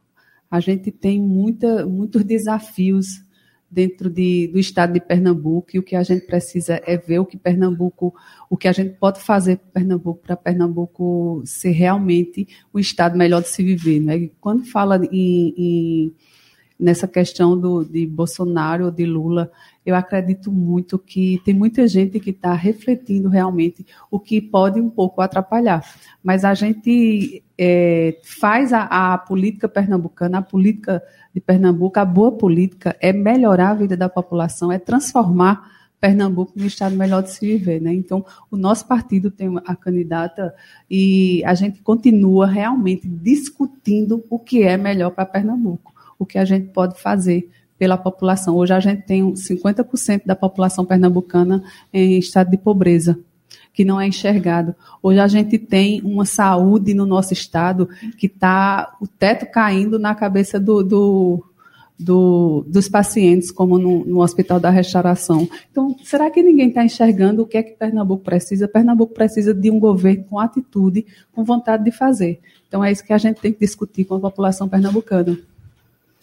A 0.49 0.59
gente 0.59 0.91
tem 0.91 1.21
muita, 1.21 1.85
muitos 1.85 2.23
desafios 2.23 3.25
dentro 3.69 4.09
de, 4.09 4.47
do 4.47 4.57
estado 4.57 4.93
de 4.93 4.99
Pernambuco 5.01 5.69
e 5.73 5.79
o 5.79 5.83
que 5.83 5.95
a 5.95 6.03
gente 6.03 6.25
precisa 6.25 6.81
é 6.85 6.97
ver 6.97 7.19
o 7.19 7.25
que 7.25 7.37
Pernambuco, 7.37 8.15
o 8.49 8.55
que 8.55 8.67
a 8.67 8.71
gente 8.71 8.95
pode 8.95 9.19
fazer 9.19 9.57
para 9.57 9.81
Pernambuco, 9.81 10.21
para 10.21 10.37
Pernambuco 10.37 11.41
ser 11.45 11.71
realmente 11.71 12.47
o 12.71 12.79
estado 12.79 13.17
melhor 13.17 13.41
de 13.41 13.49
se 13.49 13.63
viver. 13.63 13.99
Né? 13.99 14.29
Quando 14.39 14.65
fala 14.65 15.01
em, 15.11 15.53
em 15.57 16.15
nessa 16.79 17.07
questão 17.07 17.59
do, 17.59 17.83
de 17.83 18.05
Bolsonaro 18.05 18.85
ou 18.85 18.91
de 18.91 19.05
Lula, 19.05 19.51
eu 19.85 19.95
acredito 19.95 20.51
muito 20.51 20.99
que 20.99 21.41
tem 21.45 21.53
muita 21.53 21.87
gente 21.87 22.19
que 22.19 22.31
está 22.31 22.53
refletindo 22.53 23.29
realmente 23.29 23.85
o 24.11 24.19
que 24.19 24.41
pode 24.41 24.79
um 24.79 24.89
pouco 24.89 25.21
atrapalhar. 25.21 25.83
Mas 26.21 26.43
a 26.43 26.53
gente 26.53 27.41
é, 27.57 28.19
faz 28.21 28.73
a, 28.73 29.13
a, 29.13 29.17
política 29.17 29.67
pernambucana, 29.67 30.39
a 30.39 30.41
política 30.41 31.01
de 31.33 31.39
Pernambuco, 31.39 31.99
a 31.99 32.05
boa 32.05 32.31
política 32.31 32.95
é 32.99 33.13
melhorar 33.13 33.69
a 33.69 33.75
vida 33.75 33.95
da 33.95 34.09
população, 34.09 34.71
é 34.71 34.77
transformar 34.77 35.71
Pernambuco 36.01 36.51
no 36.55 36.65
estado 36.65 36.95
melhor 36.95 37.23
de 37.23 37.31
se 37.31 37.45
viver. 37.45 37.81
Né? 37.81 37.93
Então, 37.93 38.25
o 38.51 38.57
nosso 38.57 38.85
partido 38.85 39.31
tem 39.31 39.49
a 39.65 39.75
candidata 39.75 40.53
e 40.89 41.43
a 41.45 41.53
gente 41.53 41.81
continua 41.81 42.45
realmente 42.45 43.07
discutindo 43.07 44.23
o 44.29 44.37
que 44.37 44.63
é 44.63 44.77
melhor 44.77 45.11
para 45.11 45.25
Pernambuco 45.25 45.96
o 46.17 46.25
que 46.25 46.37
a 46.37 46.45
gente 46.45 46.67
pode 46.69 46.99
fazer 46.99 47.49
pela 47.77 47.97
população. 47.97 48.55
Hoje 48.55 48.73
a 48.73 48.79
gente 48.79 49.03
tem 49.03 49.33
50% 49.33 50.23
da 50.25 50.35
população 50.35 50.85
pernambucana 50.85 51.63
em 51.93 52.17
estado 52.17 52.49
de 52.49 52.57
pobreza, 52.57 53.19
que 53.73 53.85
não 53.85 54.01
é 54.01 54.07
enxergado. 54.07 54.75
Hoje 55.01 55.19
a 55.19 55.27
gente 55.27 55.57
tem 55.57 56.01
uma 56.01 56.25
saúde 56.25 56.93
no 56.93 57.05
nosso 57.05 57.33
estado 57.33 57.87
que 58.17 58.25
está 58.25 58.95
o 58.99 59.07
teto 59.07 59.45
caindo 59.51 59.99
na 59.99 60.15
cabeça 60.15 60.59
do, 60.59 60.81
do, 60.81 61.43
do, 61.99 62.65
dos 62.67 62.89
pacientes, 62.89 63.51
como 63.51 63.77
no, 63.77 64.03
no, 64.05 64.21
Hospital 64.21 64.59
da 64.59 64.71
Restauração. 64.71 65.47
Então, 65.71 65.95
será 66.03 66.31
que 66.31 66.41
ninguém 66.41 66.69
está 66.69 66.83
enxergando 66.83 67.43
o 67.43 67.45
que 67.45 67.57
é 67.57 67.63
que 67.63 67.71
Pernambuco 67.71 68.23
precisa? 68.23 68.67
Pernambuco 68.67 69.13
precisa 69.13 69.53
de 69.53 69.69
um 69.69 69.79
governo 69.79 70.23
com 70.23 70.39
atitude, 70.39 71.05
com 71.31 71.43
vontade 71.43 71.83
de 71.83 71.91
fazer. 71.91 72.39
Então, 72.67 72.83
é 72.83 72.91
isso 72.91 73.03
que 73.03 73.13
a 73.13 73.17
gente 73.17 73.39
tem 73.39 73.53
que 73.53 73.59
discutir 73.59 74.05
com 74.05 74.15
a 74.15 74.19
população 74.19 74.67
pernambucana. 74.67 75.37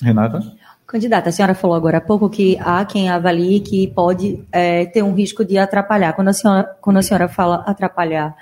Renata? 0.02 0.40
Candidata, 0.86 1.30
a 1.30 1.32
senhora 1.32 1.54
falou 1.54 1.76
agora 1.76 1.98
há 1.98 2.00
pouco 2.00 2.28
que 2.28 2.58
há 2.60 2.84
quem 2.84 3.08
avalie 3.08 3.60
que 3.60 3.88
pode 3.88 4.44
é, 4.52 4.84
ter 4.86 5.02
um 5.02 5.14
risco 5.14 5.44
de 5.44 5.56
atrapalhar. 5.58 6.12
Quando 6.12 6.28
a 6.28 6.32
senhora, 6.32 6.76
quando 6.80 6.98
a 6.98 7.02
senhora 7.02 7.26
fala 7.26 7.64
atrapalhar, 7.66 8.36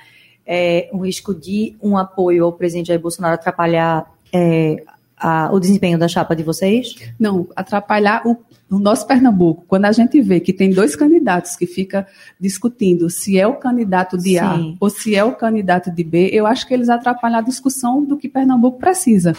é 0.46 0.90
um 0.92 0.98
risco 0.98 1.34
de 1.34 1.76
um 1.80 1.96
apoio 1.96 2.44
ao 2.44 2.52
presidente 2.52 2.88
Jair 2.88 3.00
Bolsonaro 3.00 3.34
atrapalhar 3.34 4.06
é, 4.32 4.82
a, 5.16 5.50
o 5.52 5.60
desempenho 5.60 5.96
da 5.96 6.08
chapa 6.08 6.34
de 6.34 6.42
vocês? 6.42 6.96
Não, 7.18 7.46
atrapalhar 7.54 8.22
o, 8.26 8.36
o, 8.68 8.78
nosso 8.78 9.06
Pernambuco. 9.06 9.64
Quando 9.68 9.84
a 9.84 9.92
gente 9.92 10.20
vê 10.20 10.40
que 10.40 10.52
tem 10.52 10.70
dois 10.70 10.96
candidatos 10.96 11.54
que 11.54 11.66
fica 11.66 12.06
discutindo 12.40 13.08
se 13.08 13.38
é 13.38 13.46
o 13.46 13.54
candidato 13.54 14.18
de 14.18 14.30
Sim. 14.30 14.38
A 14.38 14.58
ou 14.80 14.90
se 14.90 15.14
é 15.14 15.22
o 15.22 15.36
candidato 15.36 15.92
de 15.92 16.02
B, 16.02 16.28
eu 16.32 16.44
acho 16.44 16.66
que 16.66 16.74
eles 16.74 16.88
atrapalham 16.88 17.38
a 17.38 17.42
discussão 17.42 18.04
do 18.04 18.16
que 18.16 18.28
Pernambuco 18.28 18.78
precisa. 18.78 19.32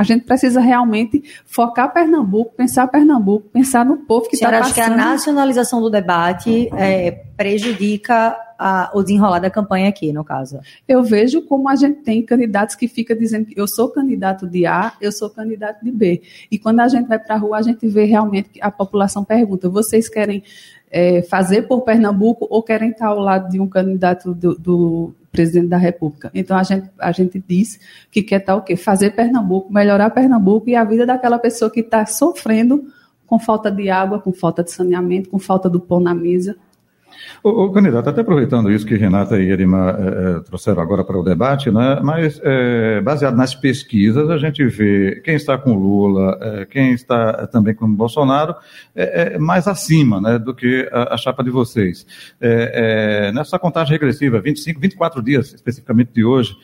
A 0.00 0.02
gente 0.02 0.24
precisa 0.24 0.62
realmente 0.62 1.22
focar 1.44 1.92
Pernambuco, 1.92 2.54
pensar 2.56 2.88
Pernambuco, 2.88 3.50
pensar 3.50 3.84
no 3.84 3.98
povo 3.98 4.30
que 4.30 4.34
está 4.34 4.46
passando. 4.46 4.64
acha 4.64 4.74
que 4.74 4.80
a 4.80 4.88
nacionalização 4.88 5.78
do 5.78 5.90
debate 5.90 6.70
é, 6.74 7.10
prejudica 7.36 8.34
a, 8.58 8.90
o 8.94 9.02
desenrolar 9.02 9.40
da 9.40 9.50
campanha 9.50 9.90
aqui, 9.90 10.10
no 10.10 10.24
caso? 10.24 10.58
Eu 10.88 11.02
vejo 11.02 11.42
como 11.42 11.68
a 11.68 11.76
gente 11.76 12.00
tem 12.00 12.22
candidatos 12.22 12.76
que 12.76 12.88
ficam 12.88 13.14
dizendo 13.14 13.44
que 13.44 13.60
eu 13.60 13.68
sou 13.68 13.90
candidato 13.90 14.48
de 14.48 14.64
A, 14.64 14.94
eu 15.02 15.12
sou 15.12 15.28
candidato 15.28 15.84
de 15.84 15.92
B. 15.92 16.22
E 16.50 16.58
quando 16.58 16.80
a 16.80 16.88
gente 16.88 17.06
vai 17.06 17.18
para 17.18 17.34
a 17.34 17.38
rua, 17.38 17.58
a 17.58 17.62
gente 17.62 17.86
vê 17.86 18.04
realmente 18.04 18.48
que 18.48 18.62
a 18.62 18.70
população 18.70 19.22
pergunta: 19.22 19.68
vocês 19.68 20.08
querem 20.08 20.42
é, 20.90 21.20
fazer 21.20 21.68
por 21.68 21.82
Pernambuco 21.82 22.46
ou 22.48 22.62
querem 22.62 22.88
estar 22.88 23.08
ao 23.08 23.18
lado 23.18 23.50
de 23.50 23.60
um 23.60 23.68
candidato 23.68 24.32
do, 24.32 24.54
do 24.54 25.14
presidente 25.30 25.68
da 25.68 25.76
República. 25.76 26.30
Então 26.34 26.56
a 26.56 26.62
gente, 26.62 26.90
a 26.98 27.12
gente 27.12 27.42
diz 27.46 27.78
que 28.10 28.22
quer 28.22 28.40
estar 28.40 28.56
o 28.56 28.62
quê? 28.62 28.76
Fazer 28.76 29.10
Pernambuco, 29.10 29.72
melhorar 29.72 30.10
Pernambuco 30.10 30.68
e 30.68 30.74
a 30.74 30.84
vida 30.84 31.06
daquela 31.06 31.38
pessoa 31.38 31.70
que 31.70 31.80
está 31.80 32.04
sofrendo 32.06 32.84
com 33.26 33.38
falta 33.38 33.70
de 33.70 33.88
água, 33.88 34.20
com 34.20 34.32
falta 34.32 34.64
de 34.64 34.72
saneamento, 34.72 35.30
com 35.30 35.38
falta 35.38 35.68
do 35.68 35.80
pão 35.80 36.00
na 36.00 36.12
mesa. 36.12 36.56
O, 37.42 37.64
o, 37.64 37.72
candidato, 37.72 38.08
até 38.08 38.20
aproveitando 38.20 38.70
isso 38.70 38.86
que 38.86 38.96
Renata 38.96 39.38
e 39.38 39.50
Erima 39.50 39.96
é, 39.98 40.40
trouxeram 40.40 40.82
agora 40.82 41.04
para 41.04 41.18
o 41.18 41.22
debate, 41.22 41.70
né, 41.70 42.00
mas 42.02 42.40
é, 42.42 43.00
baseado 43.00 43.36
nas 43.36 43.54
pesquisas, 43.54 44.28
a 44.28 44.38
gente 44.38 44.64
vê 44.66 45.20
quem 45.24 45.34
está 45.34 45.56
com 45.56 45.74
Lula, 45.74 46.38
é, 46.40 46.66
quem 46.66 46.92
está 46.92 47.46
também 47.46 47.74
com 47.74 47.90
Bolsonaro, 47.92 48.54
é, 48.94 49.38
mais 49.38 49.66
acima 49.66 50.20
né, 50.20 50.38
do 50.38 50.54
que 50.54 50.88
a, 50.92 51.14
a 51.14 51.16
chapa 51.16 51.42
de 51.42 51.50
vocês. 51.50 52.06
nessa 53.34 53.58
contagem 53.58 53.92
regressiva, 53.92 54.40
25, 54.40 54.80
24 54.80 55.22
dias 55.22 55.52
especificamente 55.52 56.12
de 56.12 56.24
hoje, 56.24 56.56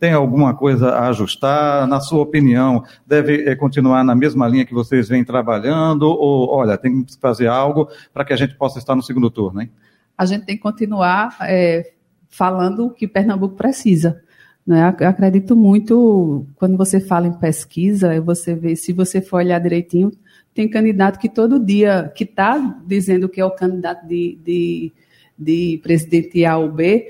tem 0.00 0.12
alguma 0.12 0.54
coisa 0.54 0.90
a 0.90 1.08
ajustar? 1.08 1.86
Na 1.86 2.00
sua 2.00 2.22
opinião, 2.22 2.82
deve 3.06 3.54
continuar 3.56 4.04
na 4.04 4.14
mesma 4.14 4.48
linha 4.48 4.64
que 4.64 4.74
vocês 4.74 5.08
vêm 5.08 5.24
trabalhando? 5.24 6.04
Ou, 6.04 6.48
olha, 6.50 6.76
tem 6.76 7.04
que 7.04 7.18
fazer 7.20 7.46
algo 7.46 7.88
para 8.12 8.24
que 8.24 8.32
a 8.32 8.36
gente 8.36 8.54
possa 8.56 8.78
estar 8.78 8.94
no 8.94 9.02
segundo 9.06 9.30
turno, 9.30 9.62
hein? 9.62 9.70
A 10.16 10.26
gente 10.26 10.44
tem 10.44 10.56
que 10.56 10.62
continuar 10.62 11.36
é, 11.42 11.92
falando 12.28 12.86
o 12.86 12.90
que 12.90 13.06
Pernambuco 13.06 13.54
precisa. 13.54 14.22
Né? 14.66 14.82
Acredito 14.82 15.54
muito, 15.54 16.46
quando 16.56 16.76
você 16.76 16.98
fala 16.98 17.26
em 17.26 17.32
pesquisa, 17.32 18.20
você 18.20 18.54
vê, 18.54 18.74
se 18.74 18.92
você 18.92 19.20
for 19.20 19.36
olhar 19.36 19.60
direitinho, 19.60 20.10
tem 20.52 20.68
candidato 20.68 21.18
que 21.18 21.28
todo 21.28 21.64
dia, 21.64 22.10
que 22.14 22.24
está 22.24 22.58
dizendo 22.86 23.28
que 23.28 23.40
é 23.40 23.44
o 23.44 23.50
candidato 23.50 24.06
de, 24.06 24.38
de, 24.42 24.92
de 25.38 25.80
presidente 25.82 26.44
A 26.44 26.56
ou 26.56 26.72
B, 26.72 27.06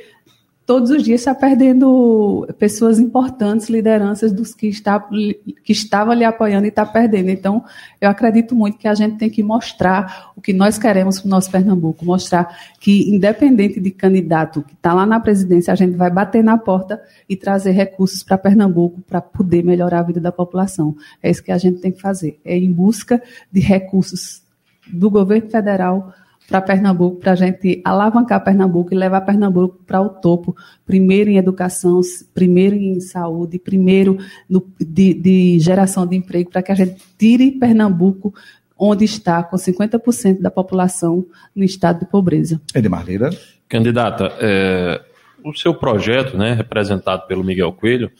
todos 0.66 0.90
os 0.90 1.04
dias 1.04 1.20
está 1.20 1.32
perdendo 1.32 2.44
pessoas 2.58 2.98
importantes, 2.98 3.70
lideranças 3.70 4.32
dos 4.32 4.52
que, 4.52 4.66
está, 4.66 4.98
que 4.98 5.72
estavam 5.72 6.12
lhe 6.12 6.24
apoiando 6.24 6.66
e 6.66 6.68
está 6.68 6.84
perdendo. 6.84 7.30
Então, 7.30 7.64
eu 8.00 8.10
acredito 8.10 8.54
muito 8.56 8.76
que 8.76 8.88
a 8.88 8.94
gente 8.94 9.16
tem 9.16 9.30
que 9.30 9.44
mostrar 9.44 10.32
o 10.36 10.40
que 10.40 10.52
nós 10.52 10.76
queremos 10.76 11.20
para 11.20 11.28
o 11.28 11.30
nosso 11.30 11.50
Pernambuco, 11.52 12.04
mostrar 12.04 12.48
que, 12.80 13.08
independente 13.08 13.80
de 13.80 13.92
candidato 13.92 14.62
que 14.62 14.74
está 14.74 14.92
lá 14.92 15.06
na 15.06 15.20
presidência, 15.20 15.72
a 15.72 15.76
gente 15.76 15.96
vai 15.96 16.10
bater 16.10 16.42
na 16.42 16.58
porta 16.58 17.00
e 17.28 17.36
trazer 17.36 17.70
recursos 17.70 18.24
para 18.24 18.36
Pernambuco 18.36 19.00
para 19.02 19.20
poder 19.20 19.62
melhorar 19.62 20.00
a 20.00 20.02
vida 20.02 20.20
da 20.20 20.32
população. 20.32 20.96
É 21.22 21.30
isso 21.30 21.44
que 21.44 21.52
a 21.52 21.58
gente 21.58 21.80
tem 21.80 21.92
que 21.92 22.00
fazer, 22.00 22.40
é 22.44 22.56
em 22.58 22.72
busca 22.72 23.22
de 23.52 23.60
recursos 23.60 24.42
do 24.92 25.08
governo 25.08 25.48
federal 25.48 26.12
para 26.48 26.60
Pernambuco, 26.60 27.18
para 27.18 27.32
a 27.32 27.34
gente 27.34 27.80
alavancar 27.84 28.42
Pernambuco 28.42 28.92
e 28.92 28.96
levar 28.96 29.20
Pernambuco 29.22 29.80
para 29.86 30.00
o 30.00 30.08
topo, 30.08 30.56
primeiro 30.84 31.30
em 31.30 31.36
educação, 31.36 32.00
primeiro 32.32 32.76
em 32.76 33.00
saúde, 33.00 33.58
primeiro 33.58 34.18
no, 34.48 34.64
de, 34.78 35.14
de 35.14 35.58
geração 35.58 36.06
de 36.06 36.16
emprego, 36.16 36.50
para 36.50 36.62
que 36.62 36.72
a 36.72 36.74
gente 36.74 36.96
tire 37.18 37.50
Pernambuco 37.52 38.32
onde 38.78 39.04
está, 39.04 39.42
com 39.42 39.56
50% 39.56 40.40
da 40.40 40.50
população 40.50 41.26
no 41.54 41.64
estado 41.64 42.00
de 42.00 42.06
pobreza. 42.06 42.60
Edmar 42.74 43.04
Lira. 43.04 43.30
Candidata, 43.68 44.32
é, 44.38 45.02
o 45.42 45.54
seu 45.54 45.74
projeto, 45.74 46.36
né, 46.36 46.52
representado 46.52 47.26
pelo 47.26 47.42
Miguel 47.42 47.72
Coelho, 47.72 48.10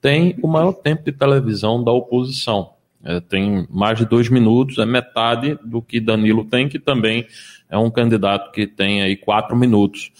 tem 0.00 0.36
o 0.42 0.48
maior 0.48 0.72
tempo 0.72 1.04
de 1.04 1.12
televisão 1.12 1.82
da 1.82 1.90
oposição. 1.90 2.73
É, 3.04 3.20
tem 3.20 3.66
mais 3.70 3.98
de 3.98 4.06
dois 4.06 4.30
minutos, 4.30 4.78
é 4.78 4.86
metade 4.86 5.58
do 5.62 5.82
que 5.82 6.00
Danilo 6.00 6.44
tem, 6.44 6.68
que 6.68 6.78
também 6.78 7.26
é 7.68 7.76
um 7.76 7.90
candidato 7.90 8.50
que 8.50 8.66
tem 8.66 9.02
aí 9.02 9.14
quatro 9.14 9.54
minutos. 9.54 10.10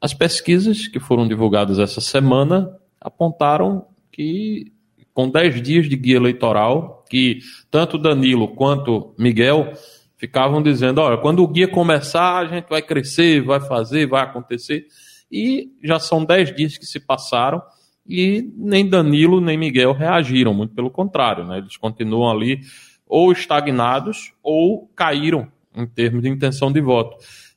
As 0.00 0.14
pesquisas 0.14 0.88
que 0.88 0.98
foram 0.98 1.28
divulgadas 1.28 1.78
essa 1.78 2.00
semana 2.00 2.70
apontaram 2.98 3.86
que, 4.10 4.72
com 5.12 5.28
dez 5.28 5.60
dias 5.60 5.86
de 5.86 5.96
guia 5.96 6.16
eleitoral, 6.16 7.04
que 7.10 7.40
tanto 7.70 7.98
Danilo 7.98 8.48
quanto 8.48 9.14
Miguel 9.18 9.72
ficavam 10.16 10.62
dizendo: 10.62 11.00
olha, 11.02 11.18
quando 11.18 11.42
o 11.42 11.48
guia 11.48 11.68
começar, 11.68 12.38
a 12.38 12.46
gente 12.46 12.68
vai 12.68 12.80
crescer, 12.80 13.42
vai 13.42 13.60
fazer, 13.60 14.06
vai 14.06 14.22
acontecer. 14.22 14.86
E 15.30 15.70
já 15.82 15.98
são 15.98 16.24
dez 16.24 16.54
dias 16.54 16.78
que 16.78 16.86
se 16.86 17.00
passaram 17.00 17.60
e 18.06 18.52
nem 18.56 18.88
Danilo 18.88 19.40
nem 19.40 19.56
Miguel 19.56 19.92
reagiram, 19.92 20.52
muito 20.52 20.74
pelo 20.74 20.90
contrário, 20.90 21.44
né? 21.44 21.58
eles 21.58 21.76
continuam 21.76 22.30
ali 22.30 22.60
ou 23.06 23.32
estagnados 23.32 24.32
ou 24.42 24.88
caíram 24.94 25.48
em 25.74 25.86
termos 25.86 26.22
de 26.22 26.28
intenção 26.28 26.70
de 26.72 26.80
voto. 26.80 27.16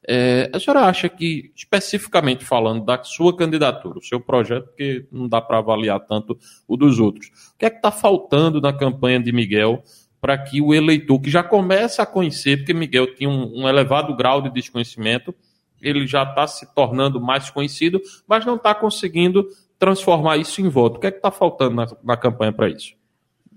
É, 0.10 0.50
a 0.54 0.60
senhora 0.60 0.86
acha 0.86 1.10
que, 1.10 1.51
especificamente 1.54 2.46
falando 2.46 2.86
da 2.86 3.04
sua 3.04 3.36
candidatura, 3.36 4.00
o 4.00 4.04
seu 4.04 4.22
projeto, 4.22 4.68
porque 4.68 5.06
não 5.12 5.27
dá 5.27 5.42
para 5.42 5.58
avaliar 5.58 6.00
tanto 6.00 6.38
o 6.66 6.77
dos 6.77 6.98
outros, 6.98 7.27
o 7.27 7.58
que 7.58 7.66
é 7.66 7.70
que 7.70 7.75
está 7.75 7.92
faltando 7.92 8.62
na 8.62 8.72
campanha 8.72 9.20
de 9.20 9.34
Miguel 9.34 9.84
para 10.22 10.38
que 10.38 10.62
o 10.62 10.74
eleitor, 10.74 11.20
que 11.20 11.30
já 11.30 11.44
começa 11.44 12.01
a 12.01 12.06
conhecer, 12.06 12.58
porque 12.58 12.74
Miguel 12.74 13.13
tinha 13.16 13.30
um, 13.30 13.63
um 13.63 13.70
elevado 13.70 14.16
grau 14.16 14.42
de 14.42 14.50
desconhecimento, 14.50 15.36
ele 15.82 16.08
já 16.08 16.24
está 16.24 16.48
se 16.48 16.74
tornando 16.74 17.22
mais 17.22 17.50
conhecido, 17.50 18.01
mas 18.27 18.46
não 18.46 18.56
está 18.56 18.74
conseguindo 18.74 19.46
transformar 19.79 20.38
isso 20.38 20.62
em 20.62 20.69
voto. 20.69 20.98
O 20.98 21.00
que 21.00 21.07
é 21.07 21.12
que 21.12 21.17
está 21.17 21.31
faltando 21.31 21.75
na, 21.75 21.88
na 22.03 22.17
campanha 22.17 22.51
para 22.51 22.69
isso? 22.69 22.96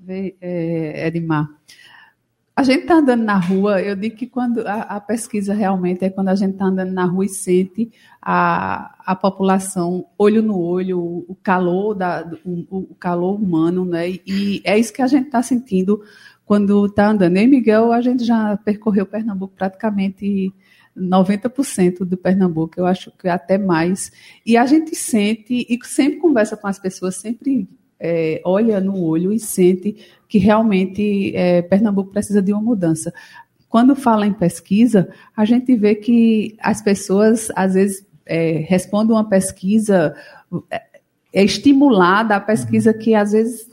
É, 0.08 1.06
Edmar, 1.06 1.48
a 2.60 2.62
gente 2.62 2.82
está 2.82 2.96
andando 2.96 3.22
na 3.22 3.38
rua, 3.38 3.80
eu 3.80 3.96
digo 3.96 4.16
que 4.16 4.26
quando 4.26 4.66
a, 4.66 4.82
a, 4.82 5.00
pesquisa 5.00 5.54
realmente 5.54 6.04
é 6.04 6.10
quando 6.10 6.28
a 6.28 6.34
gente 6.34 6.52
está 6.52 6.66
andando 6.66 6.92
na 6.92 7.06
rua 7.06 7.24
e 7.24 7.28
sente 7.28 7.90
a, 8.20 8.96
a 9.06 9.16
população 9.16 10.04
olho 10.18 10.42
no 10.42 10.58
olho, 10.60 11.24
o, 11.26 11.34
calor 11.42 11.94
da, 11.94 12.30
o, 12.44 12.66
o, 12.90 12.94
calor 12.96 13.36
humano, 13.36 13.84
né? 13.84 14.10
E 14.10 14.60
é 14.64 14.78
isso 14.78 14.92
que 14.92 15.00
a 15.00 15.06
gente 15.06 15.26
está 15.26 15.42
sentindo 15.42 16.02
quando 16.44 16.84
está 16.84 17.08
andando. 17.08 17.36
E 17.38 17.46
Miguel, 17.46 17.92
a 17.92 18.02
gente 18.02 18.24
já 18.24 18.56
percorreu 18.58 19.06
Pernambuco 19.06 19.54
praticamente 19.56 20.52
90% 20.96 22.04
do 22.04 22.16
Pernambuco, 22.16 22.74
eu 22.78 22.86
acho 22.86 23.10
que 23.12 23.28
até 23.28 23.56
mais. 23.56 24.10
E 24.44 24.56
a 24.56 24.66
gente 24.66 24.94
sente, 24.94 25.66
e 25.68 25.78
sempre 25.84 26.18
conversa 26.18 26.56
com 26.56 26.66
as 26.66 26.78
pessoas, 26.78 27.16
sempre 27.16 27.68
é, 27.98 28.40
olha 28.44 28.80
no 28.80 28.98
olho 29.02 29.32
e 29.32 29.38
sente 29.38 29.96
que 30.26 30.38
realmente 30.38 31.34
é, 31.36 31.60
Pernambuco 31.62 32.10
precisa 32.10 32.40
de 32.40 32.52
uma 32.52 32.62
mudança. 32.62 33.12
Quando 33.68 33.94
fala 33.94 34.26
em 34.26 34.32
pesquisa, 34.32 35.08
a 35.36 35.44
gente 35.44 35.76
vê 35.76 35.94
que 35.94 36.56
as 36.60 36.82
pessoas, 36.82 37.50
às 37.54 37.74
vezes, 37.74 38.04
é, 38.26 38.64
respondem 38.68 39.14
uma 39.14 39.28
pesquisa, 39.28 40.14
é, 40.70 40.82
é 41.32 41.44
estimulada 41.44 42.34
a 42.34 42.40
pesquisa 42.40 42.92
que, 42.92 43.14
às 43.14 43.32
vezes, 43.32 43.70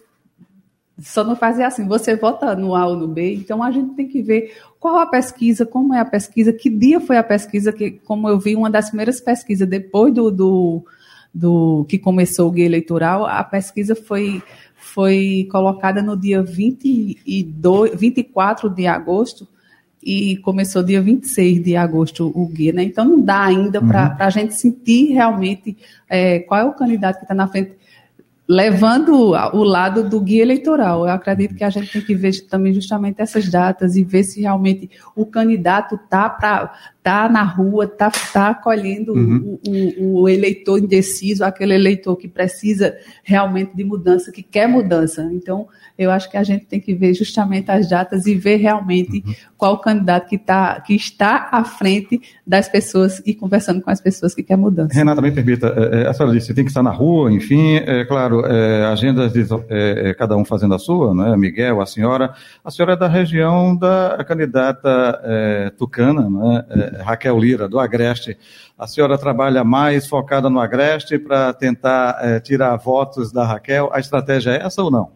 só 0.99 1.23
não 1.23 1.35
fazer 1.35 1.63
assim, 1.63 1.87
você 1.87 2.15
vota 2.15 2.55
no 2.55 2.75
A 2.75 2.87
ou 2.87 2.95
no 2.95 3.07
B, 3.07 3.35
então 3.35 3.61
a 3.61 3.71
gente 3.71 3.95
tem 3.95 4.07
que 4.07 4.21
ver 4.21 4.55
qual 4.87 4.99
a 4.99 5.05
pesquisa, 5.05 5.65
como 5.65 5.93
é 5.93 5.99
a 5.99 6.05
pesquisa, 6.05 6.53
que 6.53 6.69
dia 6.69 7.01
foi 7.01 7.17
a 7.17 7.23
pesquisa, 7.23 7.73
que, 7.73 7.91
como 7.91 8.29
eu 8.29 8.39
vi, 8.39 8.55
uma 8.55 8.69
das 8.69 8.87
primeiras 8.87 9.19
pesquisas 9.19 9.67
depois 9.67 10.13
do, 10.13 10.31
do, 10.31 10.85
do 11.33 11.85
que 11.89 11.99
começou 11.99 12.47
o 12.47 12.51
guia 12.51 12.65
eleitoral, 12.65 13.25
a 13.25 13.43
pesquisa 13.43 13.95
foi, 13.95 14.41
foi 14.77 15.45
colocada 15.51 16.01
no 16.01 16.15
dia 16.15 16.41
22, 16.41 17.99
24 17.99 18.69
de 18.69 18.87
agosto 18.87 19.45
e 20.01 20.37
começou 20.37 20.81
dia 20.81 21.01
26 21.01 21.61
de 21.61 21.75
agosto 21.75 22.31
o 22.33 22.47
guia, 22.47 22.71
né? 22.71 22.83
Então 22.83 23.03
não 23.03 23.19
dá 23.19 23.43
ainda 23.43 23.81
para 23.81 24.11
uhum. 24.11 24.15
a 24.19 24.29
gente 24.29 24.55
sentir 24.55 25.11
realmente 25.11 25.75
é, 26.07 26.39
qual 26.39 26.61
é 26.61 26.63
o 26.63 26.73
candidato 26.73 27.17
que 27.17 27.25
está 27.25 27.35
na 27.35 27.47
frente 27.49 27.73
levando 28.47 29.13
o 29.13 29.63
lado 29.63 30.07
do 30.07 30.21
guia 30.21 30.41
eleitoral. 30.41 31.05
Eu 31.05 31.11
acredito 31.11 31.53
que 31.53 31.63
a 31.63 31.69
gente 31.69 31.91
tem 31.91 32.01
que 32.01 32.15
ver 32.15 32.47
também 32.47 32.73
justamente 32.73 33.21
essas 33.21 33.49
datas 33.49 33.95
e 33.95 34.03
ver 34.03 34.23
se 34.23 34.41
realmente 34.41 34.89
o 35.15 35.25
candidato 35.25 35.95
está 35.95 36.29
tá 37.07 37.29
na 37.29 37.41
rua, 37.41 37.85
está 37.85 38.11
tá 38.11 38.49
acolhendo 38.49 39.13
uhum. 39.13 39.57
o, 39.65 39.71
o, 39.71 40.21
o, 40.23 40.29
eleitor 40.29 40.77
indeciso, 40.77 41.45
aquele 41.45 41.73
eleitor 41.73 42.17
que 42.17 42.27
precisa 42.27 42.97
realmente 43.23 43.73
de 43.73 43.85
mudança, 43.85 44.29
que 44.29 44.43
quer 44.43 44.67
mudança. 44.67 45.25
Então, 45.31 45.69
eu 45.97 46.11
acho 46.11 46.29
que 46.29 46.35
a 46.35 46.43
gente 46.43 46.65
tem 46.65 46.81
que 46.81 46.93
ver 46.93 47.13
justamente 47.13 47.71
as 47.71 47.89
datas 47.89 48.25
e 48.25 48.35
ver 48.35 48.57
realmente 48.57 49.23
uhum. 49.25 49.33
qual 49.57 49.75
o 49.75 49.77
candidato 49.77 50.27
que, 50.27 50.37
tá, 50.37 50.81
que 50.81 50.93
está 50.93 51.47
à 51.49 51.63
frente 51.63 52.19
das 52.45 52.67
pessoas 52.67 53.21
e 53.25 53.33
conversando 53.33 53.81
com 53.81 53.89
as 53.89 54.01
pessoas 54.01 54.35
que 54.35 54.43
querem 54.43 54.61
mudança. 54.61 54.93
Renata, 54.93 55.21
me 55.21 55.31
permita, 55.31 55.73
é, 55.77 56.01
é, 56.01 56.07
a 56.07 56.13
senhora 56.13 56.37
disse, 56.37 56.53
tem 56.53 56.65
que 56.65 56.71
estar 56.71 56.83
na 56.83 56.91
rua, 56.91 57.31
enfim, 57.31 57.77
é 57.77 58.03
claro, 58.03 58.45
é, 58.45 58.85
agendas 58.85 59.31
de 59.31 59.47
é, 59.69 60.09
é, 60.09 60.13
cada 60.13 60.35
um 60.35 60.43
fazendo 60.43 60.75
a 60.75 60.79
sua, 60.79 61.15
né? 61.15 61.37
Miguel, 61.37 61.79
a 61.79 61.85
senhora, 61.85 62.33
a 62.65 62.69
senhora 62.69 62.93
é 62.93 62.97
da 62.97 63.07
região 63.07 63.77
da 63.77 64.25
candidata 64.27 65.21
é, 65.23 65.69
tucana, 65.77 66.29
né? 66.29 66.96
Raquel 67.03 67.37
Lira, 67.37 67.67
do 67.67 67.79
Agreste. 67.79 68.37
A 68.77 68.87
senhora 68.87 69.17
trabalha 69.17 69.63
mais 69.63 70.07
focada 70.07 70.49
no 70.49 70.59
Agreste 70.59 71.17
para 71.17 71.53
tentar 71.53 72.41
tirar 72.41 72.75
votos 72.77 73.31
da 73.31 73.45
Raquel. 73.45 73.89
A 73.93 73.99
estratégia 73.99 74.51
é 74.51 74.65
essa 74.65 74.81
ou 74.83 74.91
não? 74.91 75.11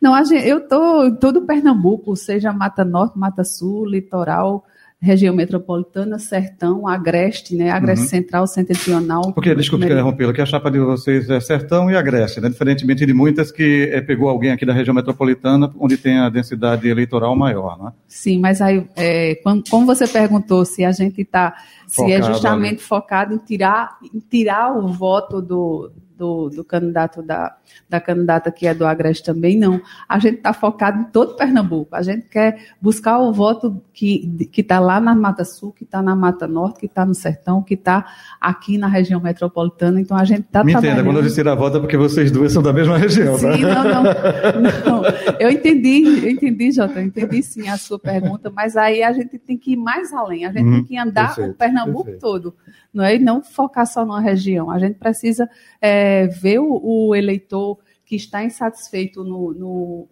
Não, 0.00 0.16
eu 0.16 0.58
estou 0.58 1.04
em 1.06 1.14
todo 1.14 1.42
Pernambuco, 1.42 2.16
seja 2.16 2.52
Mata 2.52 2.84
Norte, 2.84 3.18
Mata 3.18 3.44
Sul, 3.44 3.86
litoral. 3.86 4.64
Região 5.02 5.34
metropolitana, 5.34 6.18
Sertão, 6.18 6.86
Agreste, 6.86 7.56
né? 7.56 7.70
Agreste 7.70 8.04
Uhum. 8.04 8.10
Central, 8.10 8.46
Setentrional. 8.46 9.32
Porque, 9.32 9.54
desculpe 9.54 9.84
Meri- 9.84 9.94
interrompê-lo, 9.94 10.32
que 10.32 10.42
a 10.42 10.46
chapa 10.46 10.70
de 10.70 10.78
vocês 10.78 11.28
é 11.30 11.40
Sertão 11.40 11.90
e 11.90 11.96
Agreste, 11.96 12.40
né? 12.40 12.48
Diferentemente 12.50 13.06
de 13.06 13.14
muitas 13.14 13.50
que 13.50 13.88
eh, 13.92 14.00
pegou 14.02 14.28
alguém 14.28 14.50
aqui 14.52 14.66
da 14.66 14.72
região 14.74 14.94
metropolitana, 14.94 15.72
onde 15.78 15.96
tem 15.96 16.18
a 16.18 16.28
densidade 16.28 16.86
eleitoral 16.86 17.34
maior, 17.34 17.82
né? 17.82 17.92
Sim, 18.06 18.38
mas 18.40 18.60
aí, 18.60 18.86
é, 18.94 19.36
quando- 19.42 19.64
como 19.70 19.86
você 19.86 20.06
perguntou 20.06 20.64
se 20.66 20.84
a 20.84 20.92
gente 20.92 21.22
está, 21.22 21.54
se 21.86 22.12
é 22.12 22.20
justamente 22.22 22.82
focado 22.82 23.32
em 23.34 23.38
tirar, 23.38 23.96
em 24.14 24.18
tirar 24.20 24.76
o 24.76 24.88
voto 24.88 25.40
do, 25.40 25.90
do, 26.20 26.50
do 26.50 26.62
candidato 26.62 27.22
da, 27.22 27.56
da 27.88 27.98
candidata 27.98 28.52
que 28.52 28.66
é 28.66 28.74
do 28.74 28.86
Agreste 28.86 29.24
também, 29.24 29.58
não. 29.58 29.80
A 30.06 30.18
gente 30.18 30.36
está 30.36 30.52
focado 30.52 31.00
em 31.00 31.04
todo 31.04 31.34
Pernambuco. 31.34 31.96
A 31.96 32.02
gente 32.02 32.28
quer 32.28 32.58
buscar 32.80 33.18
o 33.18 33.32
voto 33.32 33.80
que 33.94 34.30
está 34.56 34.78
lá 34.78 35.00
na 35.00 35.14
Mata 35.14 35.44
Sul, 35.44 35.72
que 35.72 35.84
está 35.84 36.02
na 36.02 36.14
Mata 36.14 36.46
Norte, 36.46 36.80
que 36.80 36.86
está 36.86 37.06
no 37.06 37.14
Sertão, 37.14 37.62
que 37.62 37.72
está 37.74 38.04
aqui 38.38 38.76
na 38.76 38.86
região 38.86 39.18
metropolitana. 39.20 39.98
Então 40.00 40.16
a 40.16 40.24
gente 40.24 40.42
está 40.42 40.62
Me 40.62 40.72
entenda, 40.72 40.82
trabalhando. 40.88 41.06
quando 41.06 41.16
eu 41.16 41.22
disse 41.22 41.40
a 41.40 41.54
volta, 41.54 41.78
é 41.78 41.80
porque 41.80 41.96
vocês 41.96 42.30
duas 42.30 42.52
são 42.52 42.62
da 42.62 42.72
mesma 42.72 42.98
região, 42.98 43.38
tá? 43.38 43.54
Sim, 43.56 43.62
não, 43.62 43.84
não, 43.84 44.02
não. 44.86 45.02
Eu 45.38 45.50
entendi, 45.50 46.24
eu 46.26 46.30
entendi, 46.30 46.70
Jota, 46.72 47.00
eu 47.00 47.06
entendi 47.06 47.42
sim 47.42 47.66
a 47.68 47.78
sua 47.78 47.98
pergunta, 47.98 48.52
mas 48.54 48.76
aí 48.76 49.02
a 49.02 49.12
gente 49.12 49.38
tem 49.38 49.56
que 49.56 49.72
ir 49.72 49.76
mais 49.76 50.12
além, 50.12 50.44
a 50.44 50.52
gente 50.52 50.60
Uhum, 50.60 50.72
tem 50.72 50.84
que 50.84 50.98
andar 50.98 51.28
perfeito, 51.34 51.50
o 51.52 51.54
Pernambuco 51.54 52.04
perfeito. 52.04 52.20
todo, 52.20 52.54
não 52.92 53.02
é? 53.04 53.14
E 53.16 53.18
não 53.18 53.42
focar 53.42 53.86
só 53.86 54.04
numa 54.04 54.20
região. 54.20 54.70
A 54.70 54.78
gente 54.78 54.96
precisa 54.98 55.48
é, 55.80 56.09
ver 56.26 56.58
o, 56.60 56.80
o 57.08 57.14
eleitor 57.14 57.78
que 58.04 58.16
está 58.16 58.44
insatisfeito 58.44 59.22
no, 59.24 59.52
no- 59.54 60.08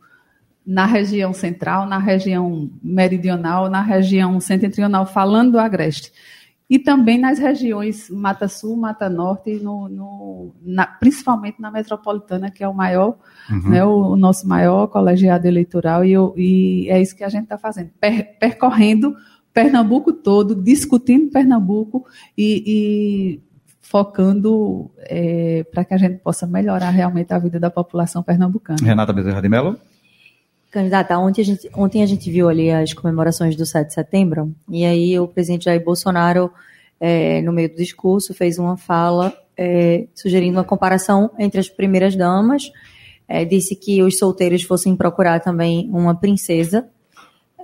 na 0.64 0.84
região 0.84 1.32
central, 1.32 1.86
na 1.86 1.98
região 1.98 2.70
meridional, 2.82 3.70
na 3.70 3.80
região 3.80 4.38
setentrional, 4.38 5.06
falando 5.06 5.52
do 5.52 5.58
Agreste. 5.58 6.12
E 6.70 6.78
também 6.78 7.18
nas 7.18 7.38
regiões 7.38 8.10
Mata 8.10 8.46
Sul, 8.46 8.76
Mata 8.76 9.08
Norte, 9.08 9.54
no, 9.54 9.88
no- 9.88 10.54
na- 10.62 10.86
principalmente 10.86 11.58
na 11.60 11.70
metropolitana, 11.70 12.50
que 12.50 12.62
é 12.62 12.68
o 12.68 12.74
maior, 12.74 13.16
Uhum. 13.50 13.70
né, 13.70 13.82
o, 13.84 14.10
o 14.12 14.16
nosso 14.16 14.46
maior 14.46 14.86
colegiado 14.88 15.46
eleitoral, 15.46 16.04
e, 16.04 16.12
eu- 16.12 16.34
e 16.36 16.86
é 16.90 17.00
isso 17.00 17.16
que 17.16 17.24
a 17.24 17.28
gente 17.30 17.44
está 17.44 17.56
fazendo, 17.56 17.90
per- 17.98 18.38
percorrendo 18.38 19.16
Pernambuco 19.54 20.12
todo, 20.12 20.54
discutindo 20.54 21.30
Pernambuco 21.32 22.04
e, 22.36 22.62
e 22.66 23.40
focando 23.88 24.90
para 25.72 25.84
que 25.84 25.94
a 25.94 25.98
gente 25.98 26.18
possa 26.18 26.46
melhorar 26.46 26.90
realmente 26.90 27.32
a 27.32 27.38
vida 27.38 27.58
da 27.58 27.70
população 27.70 28.22
pernambucana. 28.22 28.78
Renata 28.82 29.12
Bezerra 29.12 29.40
de 29.40 29.48
Mello? 29.48 29.78
Candidata, 30.70 31.18
ontem 31.18 31.40
a, 31.40 31.44
gente, 31.44 31.70
ontem 31.74 32.02
a 32.02 32.06
gente 32.06 32.30
viu 32.30 32.46
ali 32.46 32.70
as 32.70 32.92
comemorações 32.92 33.56
do 33.56 33.64
7 33.64 33.88
de 33.88 33.94
setembro, 33.94 34.54
e 34.68 34.84
aí 34.84 35.18
o 35.18 35.26
presidente 35.26 35.64
Jair 35.64 35.82
Bolsonaro, 35.82 36.52
eh, 37.00 37.40
no 37.40 37.52
meio 37.52 37.70
do 37.70 37.76
discurso, 37.76 38.34
fez 38.34 38.58
uma 38.58 38.76
fala 38.76 39.32
eh, 39.56 40.06
sugerindo 40.14 40.58
uma 40.58 40.64
comparação 40.64 41.30
entre 41.38 41.58
as 41.58 41.70
primeiras 41.70 42.14
damas, 42.14 42.70
eh, 43.26 43.46
disse 43.46 43.74
que 43.74 44.02
os 44.02 44.18
solteiros 44.18 44.62
fossem 44.62 44.94
procurar 44.94 45.40
também 45.40 45.88
uma 45.90 46.14
princesa. 46.14 46.86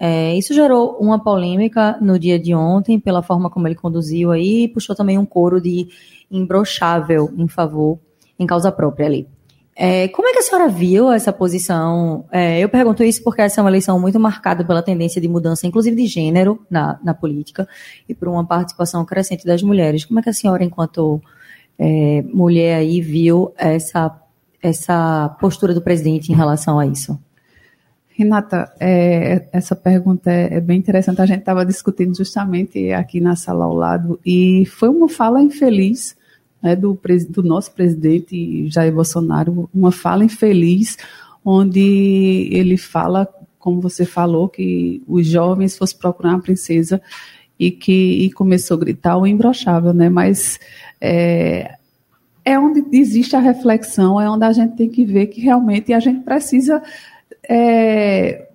Eh, 0.00 0.36
isso 0.36 0.52
gerou 0.52 0.96
uma 1.00 1.22
polêmica 1.22 1.96
no 2.00 2.18
dia 2.18 2.38
de 2.38 2.54
ontem, 2.54 2.98
pela 2.98 3.22
forma 3.22 3.48
como 3.48 3.68
ele 3.68 3.74
conduziu 3.74 4.32
aí, 4.32 4.64
e 4.64 4.68
puxou 4.68 4.94
também 4.94 5.18
um 5.18 5.26
coro 5.26 5.60
de 5.60 5.88
imbrochável 6.30 7.32
em 7.36 7.46
favor, 7.46 7.98
em 8.38 8.46
causa 8.46 8.72
própria 8.72 9.06
ali. 9.06 9.28
É, 9.76 10.06
como 10.08 10.28
é 10.28 10.32
que 10.32 10.38
a 10.38 10.42
senhora 10.42 10.68
viu 10.68 11.10
essa 11.10 11.32
posição? 11.32 12.24
É, 12.30 12.60
eu 12.60 12.68
pergunto 12.68 13.02
isso 13.02 13.22
porque 13.24 13.42
essa 13.42 13.60
é 13.60 13.62
uma 13.62 13.70
eleição 13.70 13.98
muito 13.98 14.20
marcada 14.20 14.64
pela 14.64 14.82
tendência 14.82 15.20
de 15.20 15.26
mudança, 15.26 15.66
inclusive 15.66 15.96
de 15.96 16.06
gênero, 16.06 16.64
na, 16.70 16.98
na 17.02 17.12
política, 17.12 17.68
e 18.08 18.14
por 18.14 18.28
uma 18.28 18.46
participação 18.46 19.04
crescente 19.04 19.44
das 19.44 19.62
mulheres. 19.62 20.04
Como 20.04 20.20
é 20.20 20.22
que 20.22 20.28
a 20.28 20.32
senhora, 20.32 20.62
enquanto 20.62 21.20
é, 21.76 22.22
mulher 22.32 22.76
aí, 22.76 23.00
viu 23.00 23.52
essa, 23.56 24.16
essa 24.62 25.36
postura 25.40 25.74
do 25.74 25.82
presidente 25.82 26.30
em 26.30 26.36
relação 26.36 26.78
a 26.78 26.86
isso? 26.86 27.18
Renata, 28.16 28.72
é, 28.78 29.48
essa 29.52 29.74
pergunta 29.74 30.30
é, 30.30 30.54
é 30.54 30.60
bem 30.60 30.78
interessante. 30.78 31.20
A 31.20 31.26
gente 31.26 31.40
estava 31.40 31.66
discutindo 31.66 32.16
justamente 32.16 32.92
aqui 32.92 33.20
na 33.20 33.34
sala 33.34 33.64
ao 33.64 33.74
lado 33.74 34.20
e 34.24 34.64
foi 34.66 34.88
uma 34.88 35.08
fala 35.08 35.42
infeliz 35.42 36.16
né, 36.62 36.76
do, 36.76 36.98
do 37.28 37.42
nosso 37.42 37.72
presidente 37.72 38.68
Jair 38.70 38.94
Bolsonaro, 38.94 39.68
uma 39.74 39.90
fala 39.90 40.24
infeliz, 40.24 40.96
onde 41.44 42.48
ele 42.52 42.76
fala, 42.76 43.28
como 43.58 43.80
você 43.80 44.04
falou, 44.04 44.48
que 44.48 45.02
os 45.08 45.26
jovens 45.26 45.76
fossem 45.76 45.98
procurar 45.98 46.30
uma 46.30 46.40
princesa 46.40 47.02
e 47.58 47.72
que 47.72 48.24
e 48.24 48.30
começou 48.30 48.76
a 48.76 48.80
gritar 48.80 49.16
o 49.16 49.26
imbrochável, 49.26 49.92
né? 49.92 50.08
Mas 50.08 50.60
é, 51.00 51.74
é 52.44 52.56
onde 52.58 52.84
existe 52.96 53.34
a 53.34 53.40
reflexão, 53.40 54.20
é 54.20 54.30
onde 54.30 54.44
a 54.44 54.52
gente 54.52 54.76
tem 54.76 54.88
que 54.88 55.04
ver 55.04 55.26
que 55.26 55.40
realmente 55.40 55.92
a 55.92 55.98
gente 55.98 56.22
precisa 56.22 56.80
é, 57.48 58.48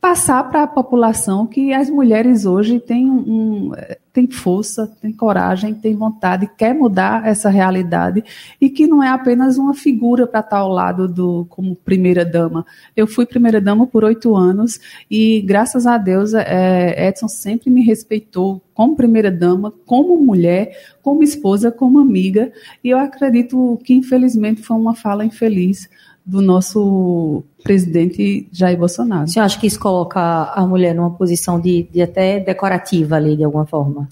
passar 0.00 0.44
para 0.44 0.62
a 0.62 0.66
população 0.66 1.44
que 1.44 1.72
as 1.72 1.90
mulheres 1.90 2.46
hoje 2.46 2.78
têm, 2.78 3.10
um, 3.10 3.72
têm 4.12 4.30
força, 4.30 4.86
têm 5.02 5.12
coragem, 5.12 5.74
têm 5.74 5.96
vontade, 5.96 6.48
quer 6.56 6.72
mudar 6.72 7.26
essa 7.26 7.50
realidade 7.50 8.22
e 8.60 8.70
que 8.70 8.86
não 8.86 9.02
é 9.02 9.08
apenas 9.08 9.58
uma 9.58 9.74
figura 9.74 10.24
para 10.24 10.38
estar 10.38 10.58
ao 10.58 10.70
lado 10.70 11.08
do 11.08 11.46
como 11.48 11.74
primeira 11.74 12.24
dama. 12.24 12.64
Eu 12.96 13.08
fui 13.08 13.26
primeira 13.26 13.60
dama 13.60 13.88
por 13.88 14.04
oito 14.04 14.36
anos 14.36 14.80
e 15.10 15.42
graças 15.42 15.84
a 15.84 15.98
Deus 15.98 16.32
é, 16.32 17.08
Edson 17.08 17.28
sempre 17.28 17.68
me 17.68 17.82
respeitou 17.82 18.62
como 18.72 18.94
primeira 18.94 19.32
dama, 19.32 19.72
como 19.84 20.16
mulher, 20.16 20.70
como 21.02 21.24
esposa, 21.24 21.72
como 21.72 21.98
amiga 21.98 22.52
e 22.84 22.90
eu 22.90 22.98
acredito 22.98 23.78
que 23.82 23.94
infelizmente 23.94 24.62
foi 24.62 24.76
uma 24.76 24.94
fala 24.94 25.24
infeliz 25.24 25.88
do 26.28 26.42
nosso 26.42 27.42
presidente 27.62 28.46
Jair 28.52 28.76
Bolsonaro. 28.78 29.26
Você 29.26 29.40
acha 29.40 29.58
que 29.58 29.66
isso 29.66 29.80
coloca 29.80 30.20
a 30.20 30.66
mulher 30.66 30.94
numa 30.94 31.10
posição 31.10 31.58
de, 31.58 31.84
de 31.90 32.02
até 32.02 32.38
decorativa 32.38 33.16
ali, 33.16 33.34
de 33.34 33.44
alguma 33.44 33.64
forma? 33.64 33.94
Forma 33.94 34.08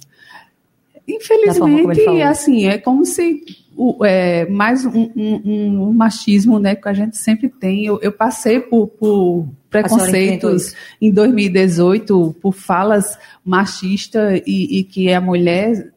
Infelizmente, 1.07 2.05
falou. 2.05 2.23
assim, 2.23 2.67
é 2.67 2.79
como 2.79 3.05
se 3.05 3.45
o, 3.77 4.03
é, 4.05 4.47
mais 4.47 4.87
um, 4.87 5.11
um- 5.15 5.83
um 5.89 5.93
machismo 5.93 6.59
né, 6.59 6.75
que 6.75 6.89
a 6.89 6.95
gente 6.95 7.19
sempre 7.19 7.51
tem. 7.51 7.85
Eu, 7.85 8.01
eu 8.01 8.11
passei 8.11 8.61
por, 8.61 8.87
por 8.89 9.47
preconceitos 9.69 10.75
em 11.01 11.13
2018 11.13 12.35
por 12.41 12.53
falas 12.53 13.19
machistas 13.45 14.41
e, 14.47 14.79
e 14.79 14.85
que 14.85 15.13
a 15.13 15.21
mulher 15.21 15.93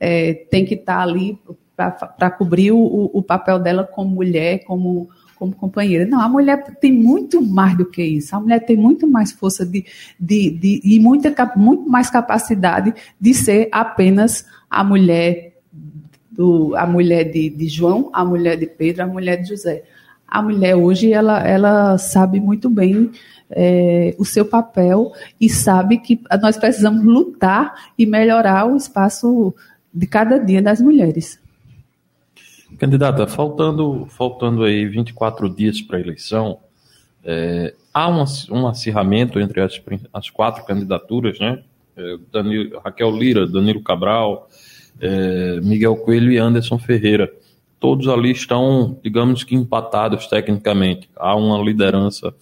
é, 0.00 0.34
tem 0.50 0.64
que 0.64 0.74
estar 0.74 1.00
ali 1.00 1.38
para 1.76 2.30
cobrir 2.30 2.72
o, 2.72 3.10
o 3.14 3.22
papel 3.22 3.58
dela 3.58 3.84
como 3.84 4.10
mulher, 4.10 4.64
como, 4.64 5.08
como 5.40 5.54
companheira. 5.54 6.04
Não, 6.04 6.20
a 6.20 6.28
mulher 6.28 6.62
tem 6.78 6.92
muito 6.92 7.40
mais 7.40 7.74
do 7.74 7.86
que 7.86 8.02
isso. 8.04 8.36
A 8.36 8.40
mulher 8.40 8.60
tem 8.60 8.76
muito 8.76 9.06
mais 9.08 9.32
força 9.32 9.64
de, 9.64 9.86
de, 10.20 10.50
de- 10.50 10.80
e 10.84 11.00
muita, 11.00 11.34
muito 11.56 11.88
mais 11.88 12.10
capacidade 12.10 12.92
de 13.18 13.32
ser 13.32 13.70
apenas 13.72 14.44
a 14.68 14.84
mulher 14.84 15.54
do, 16.30 16.76
a 16.76 16.86
mulher 16.86 17.24
de, 17.24 17.48
de 17.48 17.68
João, 17.68 18.10
a 18.12 18.22
mulher 18.22 18.58
de 18.58 18.66
Pedro, 18.66 19.02
a 19.02 19.06
mulher 19.06 19.36
de 19.40 19.48
José. 19.48 19.82
A 20.28 20.42
mulher 20.42 20.76
hoje 20.76 21.10
ela, 21.10 21.40
ela 21.44 21.96
sabe 21.96 22.38
muito 22.38 22.68
bem 22.68 23.10
é, 23.50 24.14
o 24.18 24.24
seu 24.26 24.44
papel 24.44 25.10
e 25.40 25.48
sabe 25.48 25.96
que 25.96 26.20
nós 26.42 26.58
precisamos 26.58 27.02
lutar 27.02 27.74
e 27.98 28.04
melhorar 28.04 28.66
o 28.66 28.76
espaço 28.76 29.54
de 29.92 30.06
cada 30.06 30.38
dia 30.38 30.60
das 30.60 30.82
mulheres. 30.82 31.40
Candidata, 32.78 33.26
faltando, 33.26 34.06
faltando 34.08 34.64
aí 34.64 34.86
24 34.86 35.48
dias 35.48 35.80
para 35.82 35.98
a 35.98 36.00
eleição, 36.00 36.58
é, 37.24 37.74
há 37.92 38.08
um, 38.08 38.24
um 38.50 38.66
acirramento 38.66 39.38
entre 39.38 39.60
as, 39.60 39.80
as 40.12 40.30
quatro 40.30 40.64
candidaturas, 40.64 41.38
né? 41.38 41.62
É, 41.96 42.16
Danilo- 42.32 42.80
Raquel 42.82 43.10
Lira, 43.10 43.46
Danilo 43.46 43.82
Cabral, 43.82 44.48
é, 45.00 45.60
Miguel 45.62 45.96
Coelho 45.96 46.32
e 46.32 46.38
Anderson 46.38 46.78
Ferreira. 46.78 47.30
Todos 47.78 48.08
ali 48.08 48.30
estão, 48.30 48.98
digamos 49.02 49.42
que 49.44 49.54
empatados 49.54 50.26
tecnicamente. 50.26 51.08
Há 51.16 51.34
uma 51.34 51.58
liderança 51.62 52.34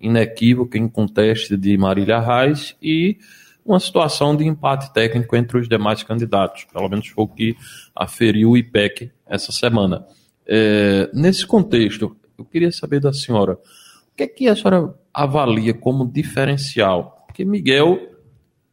inequívoca 0.00 0.78
em 0.78 0.88
conteste 0.88 1.56
de 1.56 1.76
Marília 1.76 2.20
Reis 2.20 2.76
e 2.82 3.16
uma 3.64 3.80
situação 3.80 4.36
de 4.36 4.44
empate 4.44 4.92
técnico 4.92 5.34
entre 5.36 5.58
os 5.58 5.68
demais 5.68 6.02
candidatos. 6.02 6.64
Pelo 6.72 6.88
menos 6.88 7.06
foi 7.08 7.24
o 7.24 7.28
que 7.28 7.56
aferiu 7.94 8.50
o 8.50 8.56
IPEC 8.56 9.10
essa 9.26 9.52
semana. 9.52 10.06
É, 10.46 11.10
nesse 11.12 11.46
contexto, 11.46 12.16
eu 12.38 12.44
queria 12.44 12.70
saber 12.70 13.00
da 13.00 13.12
senhora, 13.12 13.54
o 13.54 14.16
que 14.16 14.22
é 14.24 14.26
que 14.26 14.48
a 14.48 14.54
senhora 14.56 14.94
avalia 15.12 15.74
como 15.74 16.06
diferencial? 16.06 17.24
Porque 17.26 17.44
Miguel 17.44 17.98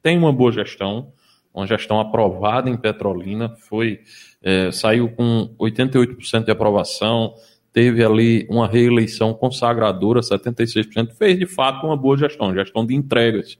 tem 0.02 0.18
uma 0.18 0.34
boa 0.34 0.52
gestão, 0.52 1.12
uma 1.54 1.68
gestão 1.68 2.00
aprovada 2.00 2.70
em 2.70 2.78
Petrolina, 2.78 3.50
foi 3.50 4.02
é, 4.42 4.72
saiu 4.72 5.10
com 5.10 5.54
88% 5.60 6.46
de 6.46 6.52
aprovação, 6.52 7.36
teve 7.72 8.04
ali 8.04 8.48
uma 8.50 8.68
reeleição 8.68 9.34
consagradora, 9.34 10.22
76%, 10.22 11.14
fez 11.14 11.38
de 11.38 11.46
fato 11.46 11.86
uma 11.86 11.96
boa 11.96 12.18
gestão, 12.18 12.54
gestão 12.54 12.86
de 12.86 12.96
entregas. 12.96 13.58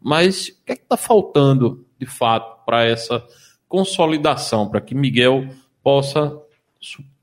Mas 0.00 0.48
o 0.48 0.64
que 0.64 0.72
é 0.72 0.74
está 0.74 0.96
faltando, 0.96 1.86
de 1.98 2.06
fato, 2.06 2.64
para 2.66 2.84
essa 2.84 3.24
consolidação, 3.68 4.68
para 4.68 4.80
que 4.80 4.94
Miguel 4.94 5.48
possa 5.84 6.36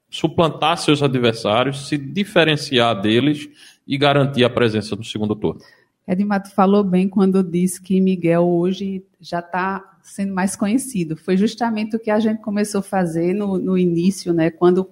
suplantar 0.09 0.77
seus 0.77 1.01
adversários, 1.01 1.87
se 1.87 1.97
diferenciar 1.97 3.01
deles 3.01 3.49
e 3.87 3.97
garantir 3.97 4.43
a 4.43 4.49
presença 4.49 4.95
no 4.95 5.03
segundo 5.03 5.35
turno? 5.35 5.59
Edmato 6.07 6.51
falou 6.51 6.83
bem 6.83 7.07
quando 7.07 7.43
disse 7.43 7.81
que 7.81 7.99
Miguel 7.99 8.47
hoje 8.47 9.03
já 9.19 9.39
está 9.39 9.97
sendo 10.03 10.33
mais 10.33 10.55
conhecido. 10.55 11.15
Foi 11.15 11.37
justamente 11.37 11.95
o 11.95 11.99
que 11.99 12.11
a 12.11 12.19
gente 12.19 12.41
começou 12.41 12.79
a 12.79 12.83
fazer 12.83 13.33
no, 13.33 13.57
no 13.57 13.77
início, 13.77 14.33
né? 14.33 14.49
Quando, 14.49 14.89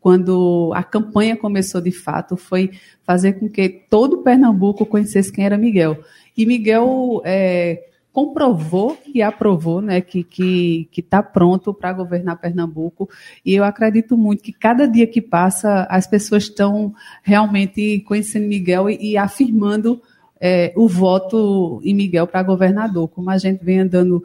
quando 0.00 0.72
a 0.74 0.82
campanha 0.82 1.36
começou 1.36 1.80
de 1.80 1.92
fato, 1.92 2.36
foi 2.36 2.70
fazer 3.04 3.34
com 3.34 3.48
que 3.48 3.68
todo 3.90 4.22
Pernambuco 4.22 4.86
conhecesse 4.86 5.32
quem 5.32 5.44
era 5.44 5.58
Miguel. 5.58 6.02
E 6.36 6.46
Miguel 6.46 7.20
é, 7.24 7.90
comprovou 8.12 8.98
e 9.12 9.22
aprovou 9.22 9.80
né, 9.80 10.00
que 10.00 10.20
está 10.20 10.30
que, 10.30 10.88
que 10.90 11.02
tá 11.02 11.22
pronto 11.22 11.72
para 11.72 11.92
governar 11.92 12.40
Pernambuco. 12.40 13.08
E 13.44 13.54
eu 13.54 13.64
acredito 13.64 14.16
muito 14.16 14.42
que 14.42 14.52
cada 14.52 14.86
dia 14.86 15.06
que 15.06 15.20
passa, 15.20 15.86
as 15.88 16.06
pessoas 16.06 16.44
estão 16.44 16.94
realmente 17.22 18.00
conhecendo 18.00 18.46
Miguel 18.46 18.90
e, 18.90 19.12
e 19.12 19.16
afirmando 19.16 20.00
é, 20.38 20.72
o 20.76 20.88
voto 20.88 21.80
em 21.84 21.94
Miguel 21.94 22.26
para 22.26 22.42
governador. 22.42 23.08
Como 23.08 23.30
a 23.30 23.38
gente 23.38 23.64
vem 23.64 23.80
andando 23.80 24.22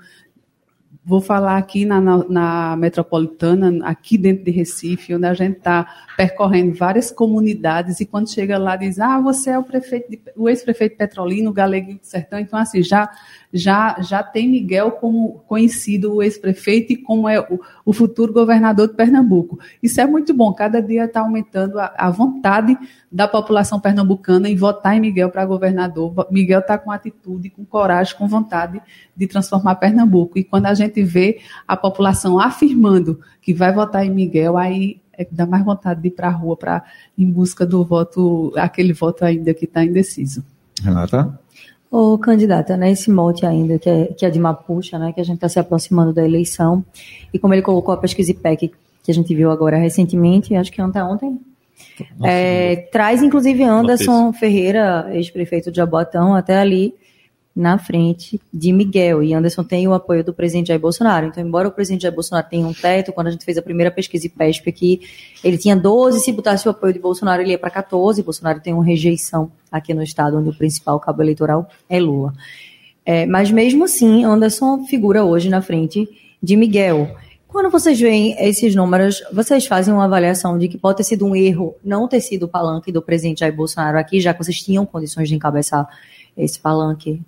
Vou 1.08 1.22
falar 1.22 1.56
aqui 1.56 1.86
na, 1.86 2.02
na, 2.02 2.17
na, 2.28 2.76
metropolitana, 2.76 3.88
aqui 3.88 4.17
dentro 4.17 4.43
de 4.43 4.52
Recife, 4.52 5.15
onde 5.15 5.26
a 5.26 5.34
gente 5.34 5.56
está 5.56 5.88
percorrendo 6.17 6.74
várias 6.74 7.10
comunidades 7.10 8.02
e 8.02 8.06
quando 8.06 8.30
chega 8.30 8.58
lá 8.58 8.76
diz, 8.76 9.00
ah, 9.00 9.17
você 9.17 9.52
é 9.52 9.58
o 9.58 9.63
prefeito, 9.63 10.12
de, 10.12 10.20
o 10.36 10.50
ex-prefeito 10.50 10.98
Petrolino, 10.98 11.54
Galeguinho 11.54 12.00
do 12.00 12.06
Sertão, 12.06 12.38
então 12.38 12.60
assim, 12.60 12.84
já, 12.84 13.10
já, 13.54 13.96
já 14.02 14.22
tem 14.22 14.50
Miguel 14.50 14.91
como 14.91 15.43
conhecido 15.48 16.15
o 16.15 16.22
ex-prefeito 16.22 16.91
e 16.91 16.98
como 16.98 17.30
é 17.30 17.39
o, 17.39 17.58
o, 17.86 17.93
futuro 17.93 18.34
governador 18.34 18.89
de 18.89 18.96
Pernambuco. 18.96 19.58
Isso 19.82 20.02
é 20.02 20.06
muito 20.06 20.34
bom, 20.34 20.52
cada 20.54 20.82
dia 20.82 21.06
está 21.06 21.22
aumentando 21.22 21.80
a, 21.80 21.93
a, 21.98 22.10
vontade 22.10 22.78
da 23.12 23.28
população 23.28 23.80
pernambucana 23.80 24.50
em 24.50 24.56
votar 24.56 24.96
em 24.96 25.00
Miguel 25.00 25.30
para 25.30 25.46
governador. 25.46 26.13
Miguel 26.30 26.60
está 26.60 26.78
com 26.78 26.91
atitude, 26.91 27.50
com 27.50 27.63
coragem, 27.63 28.15
com 28.17 28.28
vontade 28.28 28.82
de 29.15 29.28
transformar 29.28 29.76
Pernambuco. 29.76 30.38
E 30.38 30.43
quando 30.43 30.65
a 30.65 30.74
gente 30.74 31.02
vê 31.04 31.39
a 31.67 31.78
população 31.78 32.39
afirmando 32.39 33.20
que 33.41 33.54
vai 33.54 33.74
votar 33.74 34.06
em 34.06 34.10
Miguel, 34.10 34.58
aí 34.58 35.00
é, 35.17 35.26
dá 35.32 35.46
mais 35.46 35.63
vontade 35.63 36.02
de 36.02 36.10
ir 36.10 36.12
para 36.12 36.28
a 36.28 36.32
rua 36.32 36.58
para 36.58 36.84
em 37.17 37.30
busca 37.30 37.65
do 37.65 37.84
voto, 37.84 38.54
aquele 38.58 38.93
voto 38.93 39.24
ainda 39.24 39.54
que 39.54 39.65
está 39.65 39.84
indeciso. 39.84 40.43
Renata? 40.82 41.39
Ô, 41.89 42.17
candidata, 42.17 42.76
né, 42.76 42.91
esse 42.91 43.10
mote 43.10 43.46
ainda, 43.46 43.80
que 43.80 43.89
é, 43.89 44.06
que 44.08 44.26
é 44.26 44.30
de 44.30 44.38
Mapuxa, 44.38 45.00
né, 45.00 45.13
que 45.13 45.22
a 45.22 45.24
gente 45.24 45.36
está 45.36 45.48
se 45.48 45.58
aproximando 45.58 46.12
da 46.12 46.24
eleição, 46.24 46.84
e 47.34 47.39
como 47.39 47.54
ele 47.54 47.62
colocou 47.62 47.93
a 47.93 47.98
pesquisa 47.98 48.32
IPEC, 48.32 48.74
que 49.02 49.12
a 49.12 49.13
gente 49.13 49.34
viu 49.34 49.50
agora 49.50 49.78
recentemente, 49.78 50.54
acho 50.54 50.70
que 50.70 50.82
ontem, 50.82 51.02
ontem 51.02 51.39
é, 52.24 52.88
traz 52.92 53.22
inclusive 53.22 53.63
Anderson 53.63 54.32
Ferreira, 54.34 55.10
ex-prefeito 55.13 55.72
de 55.72 55.78
Jabotão, 55.78 56.36
até 56.36 56.58
ali 56.58 56.94
na 57.58 57.80
frente 57.80 58.40
de 58.54 58.72
Miguel. 58.72 59.24
E 59.24 59.34
Anderson 59.34 59.63
tem 59.63 59.88
o 59.88 59.94
apoio 59.94 60.24
do 60.24 60.32
presidente 60.32 60.68
Jair 60.68 60.80
Bolsonaro. 60.80 61.26
Então, 61.26 61.44
embora 61.44 61.68
o 61.68 61.72
presidente 61.72 62.04
Jair 62.04 62.13
Bolsonaro 62.13 62.46
tenha 62.48 62.68
um 62.68 62.74
teto, 62.74 63.12
quando 63.12 63.28
a 63.28 63.32
gente 63.32 63.44
fez 63.44 63.58
a 63.58 63.63
primeira 63.63 63.90
pesquisa 63.90 64.28
IPESP 64.28 64.70
aqui, 64.70 65.02
ele 65.44 65.58
tinha 65.58 65.76
12, 65.76 66.20
se 66.20 66.32
botasse 66.32 66.68
o 66.68 66.72
apoio 66.72 66.94
de 66.94 67.00
Bolsonaro, 67.00 67.42
ele 67.42 67.52
ia 67.52 67.58
para 67.58 67.72
14. 67.72 68.22
Bolsonaro 68.22 68.60
tem 68.60 68.74
uma 68.74 68.86
rejeição 68.86 69.52
aqui 69.72 69.92
no 69.92 70.04
estado, 70.04 70.38
onde 70.38 70.50
o 70.50 70.54
principal 70.54 71.00
cabo 71.00 71.24
eleitoral 71.24 71.68
é 71.90 72.00
Lula. 72.00 72.32
É, 73.04 73.26
mas 73.26 73.50
mesmo 73.50 73.86
assim, 73.86 74.24
Anderson 74.24 74.86
figura 74.86 75.24
hoje 75.24 75.50
na 75.50 75.62
frente 75.62 76.08
de 76.42 76.56
Miguel. 76.56 77.10
Quando 77.58 77.72
vocês 77.72 78.00
veem 78.00 78.36
esses 78.38 78.76
números, 78.76 79.24
vocês 79.34 79.65
fazem 79.65 79.91
uma 79.91 80.06
avaliação 80.06 80.60
de 80.60 80.67
que 80.67 80.78
pode 80.78 80.98
ter 80.98 81.04
sido 81.04 81.26
um 81.26 81.36
erro 81.36 81.76
não 81.84 82.08
ter 82.08 82.22
sido 82.22 82.43
o 82.43 82.48
palanque 82.48 82.91
do 82.91 83.02
presidente 83.02 83.39
Jair 83.39 83.52
Bolsonaro 83.52 83.98
aqui, 83.98 84.22
já 84.22 84.32
que 84.32 84.43
vocês 84.43 84.62
tinham 84.62 84.86
condições 84.86 85.28
de 85.28 85.34
encabeçar 85.34 85.88
esse 86.38 86.60
palanque 86.60 87.20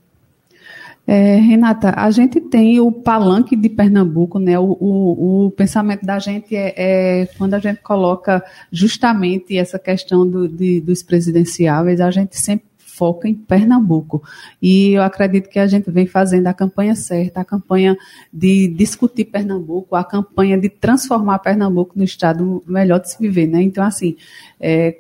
é, 1.08 1.38
Renata, 1.38 1.96
a 1.98 2.12
gente 2.12 2.40
tem 2.40 2.80
o 2.80 2.92
palanque 2.92 3.56
de 3.56 3.70
Pernambuco, 3.70 4.38
né? 4.38 4.60
O, 4.60 4.78
o, 4.80 5.46
o 5.48 5.52
pensamento 5.52 6.06
da 6.06 6.20
gente 6.20 6.56
é, 6.56 6.76
é, 6.78 7.26
quando 7.36 7.56
a 7.56 7.60
gente 7.60 7.82
coloca 7.82 8.46
justamente 8.72 9.58
essa 9.58 9.80
questão 9.80 10.30
do, 10.30 10.48
de, 10.48 10.80
dos 10.80 11.02
presidenciáveis, 11.02 12.00
a 12.00 12.12
gente 12.12 12.40
sempre 12.40 12.69
foca 13.00 13.30
em 13.30 13.34
Pernambuco. 13.34 14.22
E 14.62 14.92
eu 14.92 15.02
acredito 15.02 15.48
que 15.48 15.58
a 15.58 15.66
gente 15.66 15.90
vem 15.90 16.06
fazendo 16.06 16.48
a 16.48 16.54
campanha 16.54 16.94
certa, 16.96 17.40
a 17.40 17.46
campanha 17.46 17.98
de 18.32 18.68
discutir 18.68 19.24
Pernambuco, 19.24 19.96
a 19.96 20.04
campanha 20.04 20.58
de 20.58 20.68
transformar 20.68 21.40
Pernambuco 21.40 21.94
no 21.96 22.04
estado 22.04 22.62
melhor 22.68 23.00
de 23.00 23.10
se 23.10 23.18
viver, 23.18 23.48
né? 23.48 23.62
Então, 23.62 23.86
assim, 23.86 24.18
é, 24.60 24.98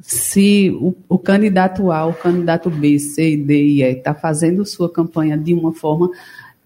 se 0.00 0.70
o, 0.80 0.96
o, 1.08 1.16
candidato 1.16 1.92
A, 1.92 2.04
o 2.06 2.12
candidato 2.12 2.68
B, 2.68 2.98
C, 2.98 3.36
D 3.36 3.64
e 3.66 3.82
E 3.84 3.92
está 3.92 4.12
fazendo 4.12 4.66
sua 4.66 4.90
campanha 4.92 5.38
de 5.38 5.54
uma 5.54 5.72
forma, 5.72 6.10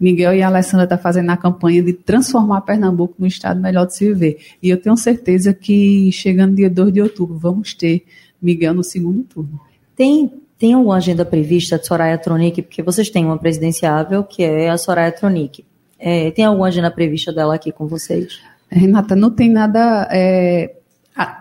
Miguel 0.00 0.34
e 0.34 0.42
a 0.42 0.46
Alessandra 0.46 0.84
estão 0.84 0.96
tá 0.96 1.02
fazendo 1.02 1.28
a 1.28 1.36
campanha 1.36 1.82
de 1.82 1.92
transformar 1.92 2.62
Pernambuco 2.62 3.14
no 3.18 3.26
estado 3.26 3.60
melhor 3.60 3.86
de 3.86 3.94
se 3.94 4.06
viver. 4.06 4.38
E 4.62 4.70
eu 4.70 4.80
tenho 4.80 4.96
certeza 4.96 5.52
que 5.52 6.10
chegando 6.12 6.56
dia 6.56 6.70
2 6.70 6.94
de 6.94 7.02
outubro 7.02 7.36
vamos 7.36 7.74
ter 7.74 8.04
Miguel 8.40 8.74
no 8.74 8.84
segundo 8.84 9.22
turno. 9.24 9.60
Tem, 9.96 10.30
tem 10.58 10.72
alguma 10.72 10.96
agenda 10.96 11.24
prevista 11.24 11.78
de 11.78 11.86
Soraya 11.86 12.18
Tronic? 12.18 12.62
Porque 12.62 12.82
vocês 12.82 13.10
têm 13.10 13.24
uma 13.24 13.38
presidenciável 13.38 14.24
que 14.24 14.42
é 14.42 14.70
a 14.70 14.78
Soraya 14.78 15.12
Tronic. 15.12 15.64
É, 15.98 16.30
tem 16.30 16.44
alguma 16.44 16.68
agenda 16.68 16.90
prevista 16.90 17.32
dela 17.32 17.54
aqui 17.54 17.72
com 17.72 17.86
vocês? 17.86 18.40
Renata, 18.70 19.14
não 19.14 19.30
tem 19.30 19.50
nada 19.50 20.08
é, 20.10 20.74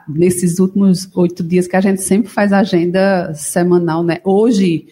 nesses 0.08 0.60
últimos 0.60 1.10
oito 1.16 1.44
dias 1.44 1.68
que 1.68 1.76
a 1.76 1.82
gente 1.82 2.02
sempre 2.02 2.30
faz 2.30 2.54
agenda 2.54 3.34
semanal, 3.34 4.04
né? 4.04 4.20
Hoje, 4.24 4.88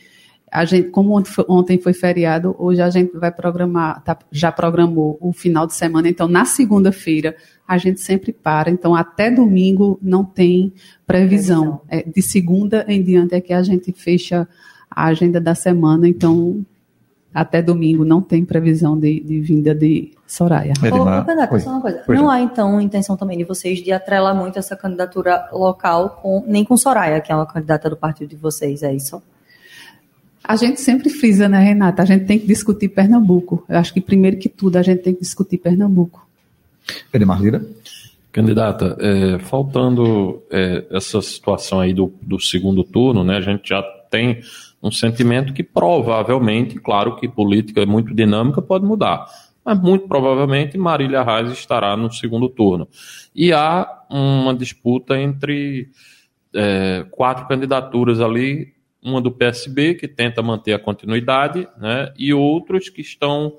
a 0.53 0.65
gente, 0.65 0.89
como 0.89 1.19
ontem 1.47 1.79
foi 1.79 1.93
feriado, 1.93 2.55
hoje 2.59 2.79
a 2.79 2.89
gente 2.91 3.17
vai 3.17 3.31
programar, 3.31 4.03
tá, 4.03 4.15
já 4.31 4.51
programou 4.51 5.17
o 5.19 5.33
final 5.33 5.65
de 5.65 5.73
semana, 5.73 6.07
então 6.07 6.27
na 6.27 6.45
segunda-feira 6.45 7.35
a 7.67 7.75
gente 7.79 7.99
sempre 7.99 8.31
para, 8.31 8.69
então 8.69 8.93
até 8.93 9.31
domingo 9.31 9.97
não 9.99 10.23
tem 10.23 10.71
previsão. 11.07 11.81
É, 11.89 12.03
de 12.03 12.21
segunda 12.21 12.85
em 12.87 13.01
diante 13.01 13.33
é 13.33 13.41
que 13.41 13.51
a 13.51 13.63
gente 13.63 13.91
fecha 13.93 14.47
a 14.91 15.05
agenda 15.05 15.41
da 15.41 15.55
semana, 15.55 16.07
então 16.07 16.63
até 17.33 17.59
domingo 17.59 18.05
não 18.05 18.21
tem 18.21 18.45
previsão 18.45 18.95
de, 18.95 19.21
de 19.21 19.39
vinda 19.39 19.73
de 19.73 20.11
Soraya. 20.27 20.73
Ô, 20.83 21.59
só 21.63 21.71
uma 21.71 21.81
coisa. 21.81 22.03
não 22.09 22.29
há, 22.29 22.41
então, 22.41 22.79
intenção 22.79 23.17
também 23.17 23.39
de 23.39 23.43
vocês 23.43 23.79
de 23.79 23.91
atrelar 23.91 24.35
muito 24.35 24.59
essa 24.59 24.77
candidatura 24.77 25.49
local, 25.51 26.11
com, 26.21 26.43
nem 26.45 26.63
com 26.63 26.77
Soraya, 26.77 27.19
que 27.21 27.31
é 27.31 27.35
uma 27.35 27.47
candidata 27.47 27.89
do 27.89 27.97
partido 27.97 28.29
de 28.29 28.35
vocês, 28.35 28.83
é 28.83 28.93
isso? 28.93 29.19
A 30.43 30.55
gente 30.55 30.81
sempre 30.81 31.09
frisa, 31.09 31.47
né, 31.47 31.59
Renata? 31.59 32.03
A 32.03 32.05
gente 32.05 32.25
tem 32.25 32.37
que 32.37 32.45
discutir 32.45 32.89
Pernambuco. 32.89 33.63
Eu 33.69 33.77
acho 33.77 33.93
que, 33.93 34.01
primeiro 34.01 34.37
que 34.37 34.49
tudo, 34.49 34.75
a 34.77 34.81
gente 34.81 35.01
tem 35.01 35.13
que 35.13 35.21
discutir 35.21 35.57
Pernambuco. 35.57 36.27
Edmar 37.13 37.41
Lira. 37.41 37.65
Candidata, 38.31 38.97
é, 38.99 39.37
faltando 39.39 40.41
é, 40.51 40.85
essa 40.89 41.21
situação 41.21 41.79
aí 41.79 41.93
do, 41.93 42.11
do 42.19 42.39
segundo 42.39 42.83
turno, 42.83 43.23
né, 43.23 43.37
a 43.37 43.41
gente 43.41 43.69
já 43.69 43.83
tem 44.09 44.41
um 44.81 44.91
sentimento 44.91 45.53
que 45.53 45.63
provavelmente, 45.63 46.79
claro 46.79 47.15
que 47.15 47.29
política 47.29 47.81
é 47.81 47.85
muito 47.85 48.13
dinâmica, 48.13 48.59
pode 48.59 48.85
mudar, 48.85 49.27
mas 49.63 49.79
muito 49.79 50.07
provavelmente 50.07 50.77
Marília 50.79 51.23
Reis 51.23 51.51
estará 51.51 51.95
no 51.95 52.11
segundo 52.11 52.49
turno. 52.49 52.87
E 53.35 53.53
há 53.53 53.87
uma 54.09 54.53
disputa 54.55 55.15
entre 55.15 55.89
é, 56.55 57.05
quatro 57.11 57.47
candidaturas 57.47 58.19
ali, 58.19 58.72
uma 59.03 59.21
do 59.21 59.31
PSB, 59.31 59.95
que 59.95 60.07
tenta 60.07 60.41
manter 60.41 60.73
a 60.73 60.79
continuidade, 60.79 61.67
né, 61.77 62.13
e 62.17 62.33
outros 62.33 62.89
que 62.89 63.01
estão 63.01 63.57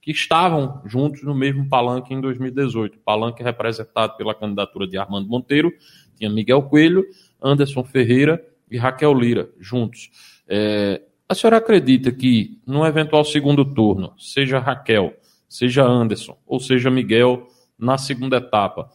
que 0.00 0.10
estavam 0.10 0.82
juntos 0.84 1.22
no 1.22 1.34
mesmo 1.34 1.66
palanque 1.66 2.12
em 2.12 2.20
2018. 2.20 2.98
Palanque 2.98 3.42
representado 3.42 4.14
pela 4.18 4.34
candidatura 4.34 4.86
de 4.86 4.98
Armando 4.98 5.26
Monteiro, 5.26 5.72
tinha 6.14 6.28
Miguel 6.28 6.62
Coelho, 6.64 7.06
Anderson 7.42 7.82
Ferreira 7.82 8.44
e 8.70 8.76
Raquel 8.76 9.14
Lira 9.14 9.48
juntos. 9.58 10.10
É, 10.46 11.00
a 11.26 11.34
senhora 11.34 11.56
acredita 11.56 12.12
que, 12.12 12.60
no 12.66 12.84
eventual 12.84 13.24
segundo 13.24 13.64
turno, 13.64 14.12
seja 14.18 14.58
Raquel, 14.58 15.14
seja 15.48 15.82
Anderson 15.82 16.36
ou 16.46 16.60
seja 16.60 16.90
Miguel 16.90 17.48
na 17.78 17.96
segunda 17.96 18.36
etapa, 18.36 18.90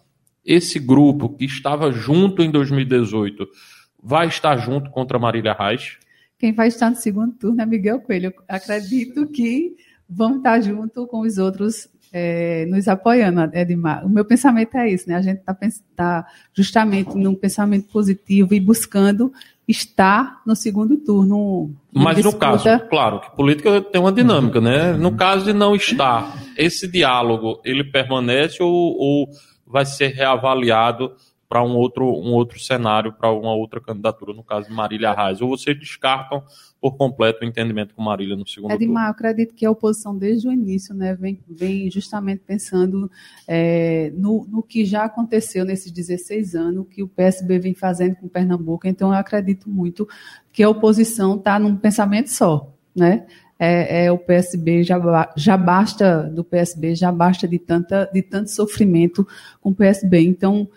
esse 0.46 0.80
grupo 0.80 1.30
que 1.30 1.46
estava 1.46 1.92
junto 1.92 2.44
em 2.44 2.52
2018 2.52 3.48
vai 4.02 4.28
estar 4.28 4.58
junto 4.58 4.90
contra 4.90 5.20
Marília 5.20 5.54
Reis? 5.54 5.98
Quem 6.38 6.54
vai 6.54 6.68
estar 6.68 6.90
no 6.90 6.96
segundo 6.96 7.34
turno 7.34 7.62
é 7.62 7.66
Miguel 7.66 8.00
Coelho. 8.00 8.28
Eu 8.28 8.44
acredito 8.48 9.28
que 9.28 9.76
vão 10.10 10.38
estar 10.38 10.62
junto 10.62 11.06
com 11.06 11.20
os 11.20 11.38
outros 11.38 11.90
é, 12.12 12.66
nos 12.66 12.88
apoiando, 12.88 13.56
Edmar. 13.56 14.06
O 14.06 14.10
meu 14.10 14.26
pensamento 14.26 14.76
é 14.78 14.90
isso, 14.90 15.08
né? 15.08 15.16
A 15.16 15.22
gente 15.22 15.40
está 15.40 15.56
tá 15.96 16.28
justamente 16.54 17.16
num 17.16 17.36
pensamento 17.36 17.88
positivo 17.92 18.54
e 18.54 18.60
buscando 18.60 19.32
está 19.68 20.42
no 20.46 20.56
segundo 20.56 20.98
turno. 20.98 21.72
Mas 21.94 22.16
disputa... 22.16 22.36
no 22.36 22.40
caso, 22.40 22.90
claro, 22.90 23.20
que 23.22 23.36
política 23.36 23.82
tem 23.82 24.02
uma 24.02 24.12
dinâmica, 24.12 24.60
né? 24.60 24.94
No 24.94 25.16
caso 25.16 25.46
de 25.46 25.54
não 25.54 25.76
estar, 25.76 26.36
esse 26.58 26.88
diálogo, 26.88 27.62
ele 27.64 27.84
permanece 27.84 28.64
ou, 28.64 28.98
ou 28.98 29.30
vai 29.68 29.86
ser 29.86 30.08
reavaliado 30.08 31.12
para 31.50 31.64
um 31.64 31.76
outro, 31.76 32.06
um 32.06 32.32
outro 32.32 32.60
cenário, 32.60 33.12
para 33.12 33.32
uma 33.32 33.56
outra 33.56 33.82
candidatura, 33.82 34.34
no 34.34 34.44
caso 34.44 34.70
de 34.70 34.74
Marília 34.74 35.12
Reis? 35.12 35.42
Ou 35.42 35.50
vocês 35.50 35.78
descartam 35.78 36.44
por 36.80 36.96
completo 36.96 37.44
o 37.44 37.48
entendimento 37.48 37.96
com 37.96 38.04
Marília 38.04 38.36
no 38.36 38.48
segundo 38.48 38.72
Edmar, 38.72 39.06
turno? 39.06 39.08
eu 39.08 39.12
acredito 39.12 39.56
que 39.56 39.66
a 39.66 39.72
oposição, 39.72 40.16
desde 40.16 40.48
o 40.48 40.52
início, 40.52 40.94
né, 40.94 41.16
vem, 41.16 41.40
vem 41.50 41.90
justamente 41.90 42.44
pensando 42.46 43.10
é, 43.48 44.14
no, 44.16 44.46
no 44.48 44.62
que 44.62 44.86
já 44.86 45.06
aconteceu 45.06 45.66
nesses 45.66 45.92
16 45.92 46.54
anos, 46.54 46.86
que 46.88 47.02
o 47.02 47.08
PSB 47.08 47.58
vem 47.58 47.74
fazendo 47.74 48.16
com 48.18 48.28
Pernambuco. 48.28 48.88
Então, 48.88 49.10
eu 49.10 49.18
acredito 49.18 49.68
muito 49.68 50.08
que 50.54 50.62
a 50.62 50.70
oposição 50.70 51.36
está 51.36 51.58
num 51.58 51.76
pensamento 51.76 52.28
só, 52.28 52.72
né? 52.96 53.26
É, 53.62 54.06
é, 54.06 54.12
o 54.12 54.18
PSB 54.18 54.84
já, 54.84 55.34
já 55.36 55.58
basta 55.58 56.24
do 56.24 56.46
PSB 56.46 56.96
já 56.96 57.12
basta 57.12 57.46
de 57.46 57.60
tanta 57.60 58.06
de 58.06 58.22
tanto 58.22 58.50
sofrimento 58.50 59.28
com 59.60 59.72
o 59.72 59.76
PSB 59.76 60.22
então 60.22 60.70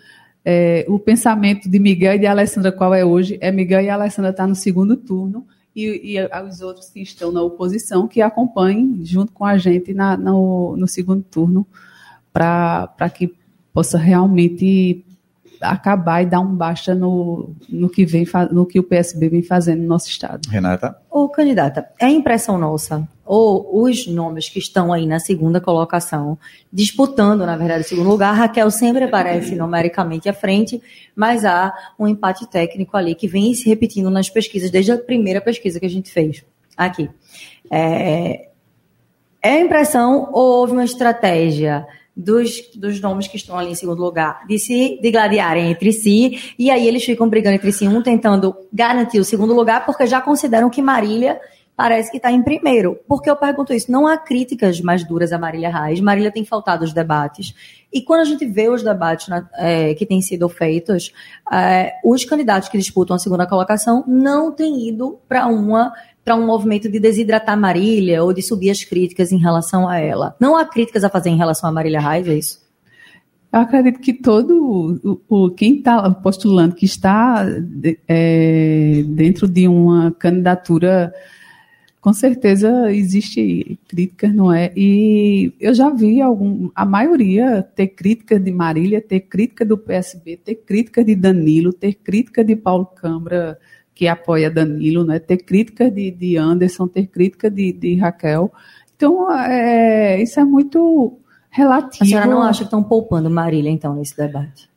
é, 0.45 0.85
o 0.87 0.99
pensamento 0.99 1.69
de 1.69 1.79
Miguel 1.79 2.15
e 2.15 2.19
de 2.19 2.25
Alessandra, 2.25 2.71
qual 2.71 2.93
é 2.93 3.05
hoje, 3.05 3.37
é 3.41 3.51
Miguel 3.51 3.81
e 3.81 3.89
Alessandra 3.89 4.31
estar 4.31 4.43
tá 4.43 4.47
no 4.47 4.55
segundo 4.55 4.97
turno 4.97 5.45
e, 5.75 6.15
e 6.15 6.45
os 6.47 6.61
outros 6.61 6.89
que 6.89 7.01
estão 7.01 7.31
na 7.31 7.41
oposição 7.41 8.07
que 8.07 8.21
acompanhem 8.21 8.99
junto 9.03 9.31
com 9.31 9.45
a 9.45 9.57
gente 9.57 9.93
na, 9.93 10.17
no, 10.17 10.75
no 10.77 10.87
segundo 10.87 11.23
turno 11.23 11.65
para 12.31 13.09
que 13.13 13.33
possa 13.73 13.97
realmente 13.97 15.03
acabar 15.63 16.21
e 16.21 16.25
dar 16.25 16.39
um 16.39 16.55
baixa 16.55 16.93
no, 16.93 17.53
no, 17.69 17.89
que, 17.89 18.05
vem, 18.05 18.25
no 18.51 18.65
que 18.65 18.79
o 18.79 18.83
PSB 18.83 19.29
vem 19.29 19.43
fazendo 19.43 19.81
no 19.81 19.87
nosso 19.87 20.09
estado. 20.09 20.47
Renata? 20.49 20.97
Ô, 21.09 21.29
candidata, 21.29 21.87
é 21.99 22.09
impressão 22.09 22.57
nossa, 22.57 23.07
ou 23.25 23.83
os 23.83 24.05
nomes 24.07 24.49
que 24.49 24.59
estão 24.59 24.91
aí 24.91 25.05
na 25.05 25.19
segunda 25.19 25.61
colocação, 25.61 26.37
disputando, 26.71 27.45
na 27.45 27.55
verdade, 27.55 27.85
o 27.85 27.87
segundo 27.87 28.09
lugar, 28.09 28.35
Raquel 28.35 28.69
sempre 28.69 29.05
aparece 29.05 29.55
numericamente 29.55 30.27
à 30.27 30.33
frente, 30.33 30.81
mas 31.15 31.45
há 31.45 31.73
um 31.97 32.07
empate 32.07 32.47
técnico 32.49 32.97
ali 32.97 33.15
que 33.15 33.27
vem 33.27 33.53
se 33.53 33.67
repetindo 33.69 34.09
nas 34.09 34.29
pesquisas, 34.29 34.69
desde 34.69 34.91
a 34.91 34.97
primeira 34.97 35.39
pesquisa 35.39 35.79
que 35.79 35.85
a 35.85 35.89
gente 35.89 36.11
fez 36.11 36.43
aqui. 36.75 37.09
É, 37.71 38.49
é 39.41 39.59
impressão 39.59 40.29
ou 40.31 40.59
houve 40.59 40.73
uma 40.73 40.85
estratégia 40.85 41.85
dos, 42.15 42.71
dos 42.75 43.01
nomes 43.01 43.27
que 43.27 43.37
estão 43.37 43.57
ali 43.57 43.71
em 43.71 43.75
segundo 43.75 44.01
lugar, 44.01 44.45
de 44.47 44.59
se 44.59 44.99
de 45.01 45.11
gladiarem 45.11 45.71
entre 45.71 45.91
si, 45.91 46.53
e 46.57 46.69
aí 46.69 46.87
eles 46.87 47.03
ficam 47.03 47.27
brigando 47.27 47.55
entre 47.55 47.71
si, 47.71 47.87
um 47.87 48.01
tentando 48.01 48.55
garantir 48.71 49.19
o 49.19 49.25
segundo 49.25 49.53
lugar, 49.53 49.85
porque 49.85 50.05
já 50.05 50.21
consideram 50.21 50.69
que 50.69 50.81
Marília 50.81 51.39
parece 51.75 52.11
que 52.11 52.17
está 52.17 52.31
em 52.31 52.41
primeiro. 52.41 52.99
Por 53.07 53.21
que 53.21 53.29
eu 53.29 53.35
pergunto 53.35 53.73
isso? 53.73 53.91
Não 53.91 54.07
há 54.07 54.17
críticas 54.17 54.79
mais 54.79 55.03
duras 55.03 55.33
a 55.33 55.39
Marília 55.39 55.69
Reis. 55.69 55.99
Marília 55.99 56.31
tem 56.31 56.45
faltado 56.45 56.85
os 56.85 56.93
debates. 56.93 57.53
E 57.91 58.01
quando 58.01 58.21
a 58.21 58.25
gente 58.25 58.45
vê 58.45 58.69
os 58.69 58.83
debates 58.83 59.27
né, 59.27 59.45
é, 59.55 59.93
que 59.95 60.05
têm 60.05 60.21
sido 60.21 60.47
feitos, 60.49 61.11
é, 61.51 61.93
os 62.03 62.23
candidatos 62.25 62.69
que 62.69 62.77
disputam 62.77 63.15
a 63.15 63.19
segunda 63.19 63.47
colocação 63.47 64.03
não 64.07 64.51
têm 64.51 64.87
ido 64.87 65.19
para 65.27 65.47
uma 65.47 65.91
para 66.23 66.35
um 66.35 66.45
movimento 66.45 66.89
de 66.89 66.99
desidratar 66.99 67.59
Marília 67.59 68.23
ou 68.23 68.33
de 68.33 68.41
subir 68.41 68.69
as 68.69 68.83
críticas 68.83 69.31
em 69.31 69.37
relação 69.37 69.87
a 69.87 69.97
ela. 69.97 70.35
Não 70.39 70.55
há 70.55 70.65
críticas 70.65 71.03
a 71.03 71.09
fazer 71.09 71.29
em 71.29 71.37
relação 71.37 71.69
a 71.69 71.73
Marília 71.73 71.99
Reis, 71.99 72.27
é 72.27 72.35
isso? 72.35 72.63
Eu 73.51 73.59
acredito 73.59 73.99
que 73.99 74.13
todo 74.13 74.97
o, 75.03 75.45
o 75.45 75.51
quem 75.51 75.77
está 75.77 76.09
postulando, 76.09 76.73
que 76.73 76.85
está 76.85 77.45
é, 78.07 79.03
dentro 79.05 79.47
de 79.47 79.67
uma 79.67 80.11
candidatura, 80.11 81.13
com 82.01 82.11
certeza 82.11 82.91
existe 82.91 83.77
críticas, 83.87 84.33
não 84.33 84.51
é? 84.51 84.73
E 84.75 85.53
eu 85.59 85.71
já 85.73 85.91
vi 85.91 86.19
algum, 86.19 86.71
a 86.73 86.83
maioria 86.83 87.61
ter 87.75 87.89
críticas 87.89 88.43
de 88.43 88.51
Marília, 88.51 88.99
ter 88.99 89.19
crítica 89.19 89.63
do 89.63 89.77
PSB, 89.77 90.37
ter 90.37 90.55
crítica 90.55 91.03
de 91.03 91.13
Danilo, 91.13 91.71
ter 91.71 91.93
crítica 91.93 92.43
de 92.43 92.55
Paulo 92.55 92.87
Câmara 92.87 93.59
que 93.93 94.07
apoia 94.07 94.49
Danilo, 94.49 95.03
né? 95.03 95.19
ter 95.19 95.37
crítica 95.37 95.89
de, 95.89 96.11
de 96.11 96.37
Anderson, 96.37 96.87
ter 96.87 97.07
crítica 97.07 97.49
de, 97.49 97.71
de 97.71 97.95
Raquel. 97.95 98.51
Então, 98.95 99.31
é, 99.31 100.21
isso 100.21 100.39
é 100.39 100.43
muito 100.43 101.17
relativo. 101.49 102.03
A 102.03 102.07
senhora 102.07 102.27
não 102.27 102.41
acha 102.41 102.59
que 102.59 102.65
estão 102.65 102.83
poupando 102.83 103.29
Marília, 103.29 103.69
então, 103.69 103.95
nesse 103.95 104.15
debate? 104.17 104.69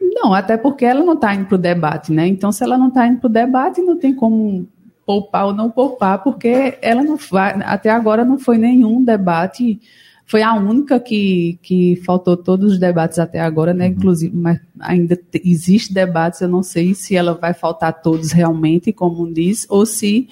Não, 0.00 0.34
até 0.34 0.56
porque 0.56 0.84
ela 0.84 1.04
não 1.04 1.14
está 1.14 1.34
indo 1.34 1.46
para 1.46 1.54
o 1.54 1.58
debate, 1.58 2.12
né? 2.12 2.26
Então, 2.26 2.50
se 2.50 2.62
ela 2.64 2.76
não 2.76 2.88
está 2.88 3.06
indo 3.06 3.20
para 3.20 3.28
o 3.28 3.32
debate, 3.32 3.80
não 3.80 3.96
tem 3.96 4.14
como 4.14 4.66
poupar 5.06 5.46
ou 5.46 5.54
não 5.54 5.70
poupar, 5.70 6.22
porque 6.22 6.78
ela 6.80 7.02
não 7.02 7.16
vai, 7.16 7.60
até 7.62 7.90
agora 7.90 8.24
não 8.24 8.38
foi 8.38 8.58
nenhum 8.58 9.02
debate 9.02 9.80
foi 10.26 10.42
a 10.42 10.54
única 10.54 10.98
que, 10.98 11.58
que 11.62 11.96
faltou 12.06 12.36
todos 12.36 12.72
os 12.72 12.78
debates 12.78 13.18
até 13.18 13.40
agora, 13.40 13.74
né? 13.74 13.86
Uhum. 13.86 13.92
Inclusive, 13.92 14.36
mas 14.36 14.60
ainda 14.80 15.18
existe 15.44 15.92
debates, 15.92 16.40
eu 16.40 16.48
não 16.48 16.62
sei 16.62 16.94
se 16.94 17.14
ela 17.14 17.34
vai 17.34 17.52
faltar 17.52 18.00
todos 18.00 18.32
realmente, 18.32 18.92
como 18.92 19.30
diz, 19.32 19.66
ou 19.68 19.84
se 19.84 20.28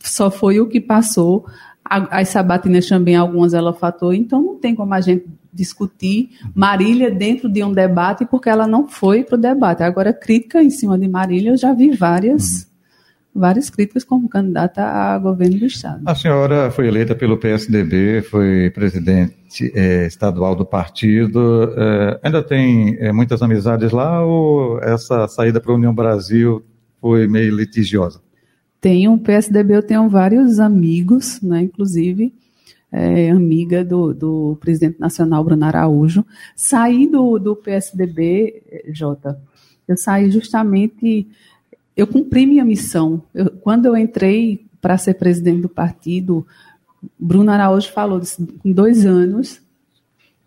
só 0.00 0.30
foi 0.30 0.60
o 0.60 0.68
que 0.68 0.80
passou. 0.80 1.46
As 1.84 2.30
sabatinas 2.30 2.88
também, 2.88 3.14
algumas 3.14 3.54
ela 3.54 3.72
fatou, 3.72 4.12
então 4.12 4.42
não 4.42 4.56
tem 4.56 4.74
como 4.74 4.92
a 4.92 5.00
gente 5.00 5.24
discutir 5.52 6.30
uhum. 6.42 6.50
Marília 6.54 7.10
dentro 7.10 7.48
de 7.48 7.62
um 7.62 7.72
debate, 7.72 8.24
porque 8.24 8.48
ela 8.48 8.66
não 8.66 8.88
foi 8.88 9.22
para 9.22 9.36
o 9.36 9.40
debate. 9.40 9.82
Agora, 9.82 10.12
crítica 10.12 10.62
em 10.62 10.70
cima 10.70 10.98
de 10.98 11.06
Marília, 11.06 11.50
eu 11.50 11.56
já 11.56 11.72
vi 11.72 11.92
várias 11.92 12.62
uhum 12.62 12.75
várias 13.36 13.68
críticas 13.68 14.04
como 14.04 14.28
candidata 14.28 14.82
a 14.82 15.18
governo 15.18 15.58
do 15.58 15.66
Estado. 15.66 16.02
A 16.06 16.14
senhora 16.14 16.70
foi 16.70 16.88
eleita 16.88 17.14
pelo 17.14 17.36
PSDB, 17.36 18.22
foi 18.22 18.70
presidente 18.70 19.70
é, 19.74 20.06
estadual 20.06 20.54
do 20.54 20.64
partido. 20.64 21.72
É, 21.76 22.20
ainda 22.22 22.42
tem 22.42 22.96
é, 22.98 23.12
muitas 23.12 23.42
amizades 23.42 23.92
lá 23.92 24.24
ou 24.24 24.80
essa 24.80 25.28
saída 25.28 25.60
para 25.60 25.72
a 25.72 25.76
União 25.76 25.94
Brasil 25.94 26.64
foi 27.00 27.26
meio 27.26 27.54
litigiosa? 27.54 28.20
Tenho, 28.80 29.14
o 29.14 29.18
PSDB 29.18 29.76
eu 29.76 29.82
tenho 29.82 30.08
vários 30.08 30.58
amigos, 30.58 31.40
né, 31.42 31.62
inclusive 31.62 32.32
é, 32.90 33.30
amiga 33.30 33.84
do, 33.84 34.14
do 34.14 34.56
presidente 34.60 34.98
nacional 34.98 35.44
Bruno 35.44 35.64
Araújo. 35.64 36.24
Saí 36.54 37.06
do, 37.06 37.38
do 37.38 37.56
PSDB, 37.56 38.62
Jota, 38.92 39.38
eu 39.86 39.96
saí 39.96 40.30
justamente 40.30 41.28
eu 41.96 42.06
cumpri 42.06 42.46
minha 42.46 42.64
missão. 42.64 43.22
Eu, 43.32 43.50
quando 43.50 43.86
eu 43.86 43.96
entrei 43.96 44.66
para 44.80 44.98
ser 44.98 45.14
presidente 45.14 45.62
do 45.62 45.68
partido, 45.68 46.46
Bruno 47.18 47.50
Araújo 47.50 47.90
falou: 47.92 48.20
em 48.64 48.72
dois 48.72 49.06
anos, 49.06 49.60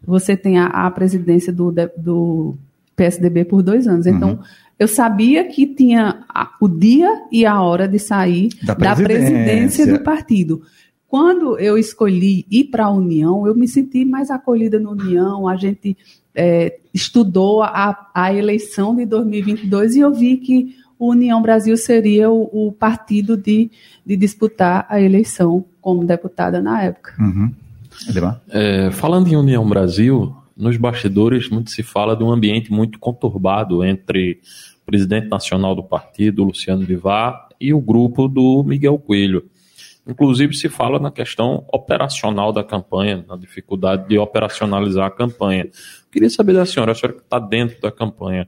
você 0.05 0.38
tem 0.38 0.59
a, 0.59 0.67
a 0.67 0.91
presidência 0.91 1.51
do, 1.51 1.73
do, 1.97 2.55
PSDB 2.95 3.45
por 3.45 3.63
dois 3.63 3.88
anos. 3.88 4.05
Uhum. 4.05 4.15
Então, 4.15 4.39
eu 4.77 4.88
sabia 4.88 5.45
que 5.45 5.65
tinha 5.65 6.23
a, 6.29 6.51
o 6.62 6.67
dia 6.67 7.09
e 7.31 7.45
a 7.45 7.62
hora 7.62 7.88
de 7.88 7.97
sair 7.97 8.49
da 8.63 8.75
presidência, 8.75 8.75
da 8.75 9.05
presidência 9.05 9.88
do 9.88 10.03
partido. 10.03 10.62
Quando 11.07 11.57
eu 11.57 11.77
escolhi 11.77 12.45
ir 12.51 12.65
para 12.65 12.85
a 12.85 12.91
União, 12.91 13.47
eu 13.47 13.55
me 13.55 13.67
senti 13.67 14.05
mais 14.05 14.29
acolhida 14.29 14.79
na 14.79 14.91
União. 14.91 15.47
A 15.47 15.55
gente 15.55 15.97
é, 16.35 16.77
estudou 16.93 17.63
a, 17.63 18.12
a 18.13 18.33
eleição 18.33 18.95
de 18.95 19.05
2022 19.05 19.95
e 19.95 19.99
eu 19.99 20.13
vi 20.13 20.38
que 20.38 20.75
o 20.99 21.12
União 21.12 21.41
Brasil 21.41 21.77
seria 21.77 22.29
o, 22.29 22.67
o 22.67 22.71
partido 22.73 23.38
de, 23.38 23.71
de, 24.05 24.17
disputar 24.17 24.85
a 24.89 24.99
eleição 24.99 25.63
como 25.79 26.05
deputada 26.05 26.62
na 26.62 26.83
época. 26.83 27.13
Uhum. 27.17 27.51
É, 28.49 28.91
falando 28.91 29.29
em 29.29 29.38
União 29.38 29.67
Brasil, 29.67 30.35
nos 30.55 30.75
bastidores 30.75 31.49
muito 31.49 31.71
se 31.71 31.81
fala 31.81 32.15
de 32.17 32.23
um 32.23 32.31
ambiente 32.31 32.71
muito 32.71 32.99
conturbado 32.99 33.83
entre 33.83 34.41
o 34.81 34.85
presidente 34.85 35.29
nacional 35.29 35.73
do 35.73 35.83
partido, 35.83 36.43
Luciano 36.43 36.85
Bivar, 36.85 37.47
e 37.59 37.73
o 37.73 37.79
grupo 37.79 38.27
do 38.27 38.62
Miguel 38.63 38.97
Coelho. 38.97 39.45
Inclusive 40.05 40.53
se 40.55 40.67
fala 40.67 40.99
na 40.99 41.12
questão 41.12 41.65
operacional 41.71 42.51
da 42.51 42.63
campanha, 42.63 43.23
na 43.27 43.38
dificuldade 43.38 44.07
de 44.07 44.17
operacionalizar 44.17 45.05
a 45.05 45.12
campanha. 45.12 45.67
Queria 46.12 46.29
saber 46.29 46.53
da 46.53 46.65
senhora, 46.65 46.91
a 46.91 46.95
senhora 46.95 47.17
que 47.17 47.23
está 47.23 47.38
dentro 47.38 47.79
da 47.79 47.91
campanha, 47.91 48.47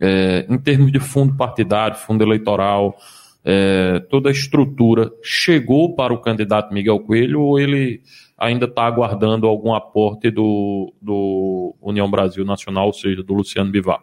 é, 0.00 0.46
em 0.48 0.58
termos 0.58 0.92
de 0.92 1.00
fundo 1.00 1.36
partidário, 1.36 1.96
fundo 1.96 2.22
eleitoral, 2.22 2.96
é, 3.44 4.00
toda 4.10 4.28
a 4.28 4.32
estrutura 4.32 5.10
chegou 5.22 5.94
para 5.94 6.12
o 6.12 6.20
candidato 6.20 6.74
Miguel 6.74 7.00
Coelho 7.00 7.40
ou 7.40 7.58
ele 7.58 8.02
ainda 8.36 8.66
está 8.66 8.84
aguardando 8.84 9.46
algum 9.46 9.72
aporte 9.72 10.30
do, 10.30 10.92
do 11.00 11.74
União 11.80 12.10
Brasil 12.10 12.44
Nacional, 12.44 12.88
ou 12.88 12.92
seja, 12.92 13.22
do 13.22 13.32
Luciano 13.32 13.70
Bivar? 13.70 14.02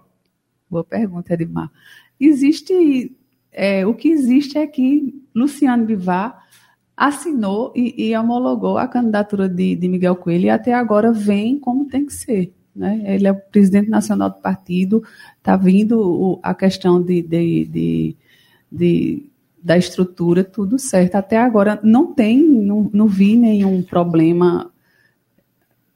Boa 0.70 0.84
pergunta, 0.84 1.34
Edmar. 1.34 1.70
Existe, 2.20 3.16
é, 3.52 3.86
o 3.86 3.94
que 3.94 4.10
existe 4.10 4.58
é 4.58 4.66
que 4.66 5.14
Luciano 5.36 5.86
Bivar 5.86 6.42
assinou 6.96 7.74
e, 7.76 8.10
e 8.10 8.18
homologou 8.18 8.78
a 8.78 8.88
candidatura 8.88 9.50
de, 9.50 9.76
de 9.76 9.88
Miguel 9.90 10.16
Coelho 10.16 10.46
e 10.46 10.50
até 10.50 10.74
agora 10.74 11.12
vem 11.12 11.60
como 11.60 11.88
tem 11.88 12.06
que 12.06 12.14
ser. 12.14 12.54
Né? 12.76 13.02
Ele 13.06 13.28
é 13.28 13.32
o 13.32 13.36
presidente 13.36 13.90
nacional 13.90 14.30
do 14.30 14.38
partido, 14.38 15.04
está 15.38 15.56
vindo 15.56 16.00
o, 16.00 16.40
a 16.42 16.54
questão 16.54 17.02
de, 17.02 17.22
de, 17.22 17.66
de, 17.66 18.16
de, 18.72 19.30
da 19.62 19.78
estrutura, 19.78 20.44
tudo 20.44 20.80
certo. 20.80 21.16
Até 21.16 21.38
agora 21.38 21.80
não 21.84 22.14
tem, 22.14 22.42
não, 22.42 22.90
não 22.92 23.08
vi 23.08 23.38
nenhum 23.38 23.84
problema, 23.84 24.72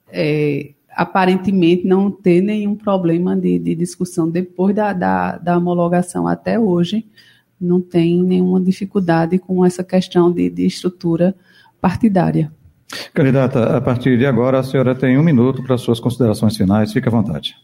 é, 0.08 0.72
aparentemente 0.90 1.86
não 1.86 2.10
ter 2.10 2.40
nenhum 2.40 2.76
problema 2.76 3.36
de, 3.36 3.58
de 3.58 3.74
discussão 3.74 4.30
depois 4.30 4.74
da, 4.74 4.92
da, 4.92 5.36
da, 5.36 5.58
homologação 5.58 6.28
até 6.28 6.58
hoje. 6.58 7.04
Não 7.60 7.80
tem 7.80 8.22
nenhuma 8.22 8.60
dificuldade 8.60 9.36
com 9.38 9.64
essa 9.64 9.82
questão 9.82 10.30
de, 10.30 10.48
de 10.48 10.64
estrutura 10.64 11.34
partidária. 11.80 12.52
Candidata, 13.12 13.76
a 13.76 13.80
partir 13.80 14.18
de 14.18 14.26
agora 14.26 14.58
a 14.58 14.62
senhora 14.62 14.94
tem 14.94 15.18
um 15.18 15.22
minuto 15.22 15.62
para 15.62 15.76
suas 15.76 16.00
considerações 16.00 16.56
finais. 16.56 16.92
Fique 16.92 17.08
à 17.08 17.10
vontade. 17.10 17.54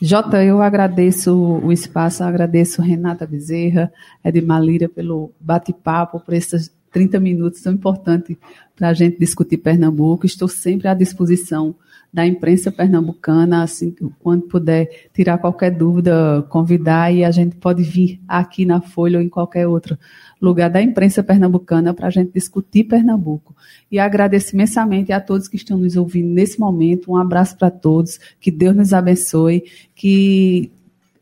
Jota, 0.00 0.44
eu 0.44 0.60
agradeço 0.60 1.34
o 1.34 1.72
espaço, 1.72 2.22
agradeço 2.22 2.82
Renata 2.82 3.26
Bezerra, 3.26 3.90
Edmar 4.22 4.62
Lira 4.62 4.90
pelo 4.90 5.32
bate-papo, 5.40 6.20
por 6.20 6.34
esses 6.34 6.70
30 6.92 7.18
minutos 7.18 7.62
tão 7.62 7.72
importantes 7.72 8.36
para 8.74 8.88
a 8.88 8.92
gente 8.92 9.18
discutir 9.18 9.56
Pernambuco. 9.56 10.26
Estou 10.26 10.48
sempre 10.48 10.86
à 10.88 10.92
disposição 10.92 11.74
da 12.12 12.26
imprensa 12.26 12.72
pernambucana, 12.72 13.62
assim, 13.62 13.94
quando 14.20 14.42
puder 14.42 15.08
tirar 15.12 15.38
qualquer 15.38 15.70
dúvida, 15.70 16.42
convidar 16.48 17.12
e 17.12 17.24
a 17.24 17.30
gente 17.30 17.56
pode 17.56 17.82
vir 17.82 18.20
aqui 18.26 18.64
na 18.64 18.80
Folha 18.80 19.18
ou 19.18 19.24
em 19.24 19.28
qualquer 19.28 19.66
outro 19.66 19.98
lugar 20.40 20.68
da 20.70 20.82
imprensa 20.82 21.22
pernambucana 21.22 21.94
para 21.94 22.08
a 22.08 22.10
gente 22.10 22.32
discutir 22.32 22.84
Pernambuco. 22.84 23.54
E 23.90 23.98
agradeço 23.98 24.54
imensamente 24.54 25.12
a 25.12 25.20
todos 25.20 25.48
que 25.48 25.56
estão 25.56 25.78
nos 25.78 25.96
ouvindo 25.96 26.28
nesse 26.28 26.58
momento. 26.60 27.12
Um 27.12 27.16
abraço 27.16 27.56
para 27.56 27.70
todos, 27.70 28.18
que 28.40 28.50
Deus 28.50 28.76
nos 28.76 28.92
abençoe, 28.92 29.64
que 29.94 30.70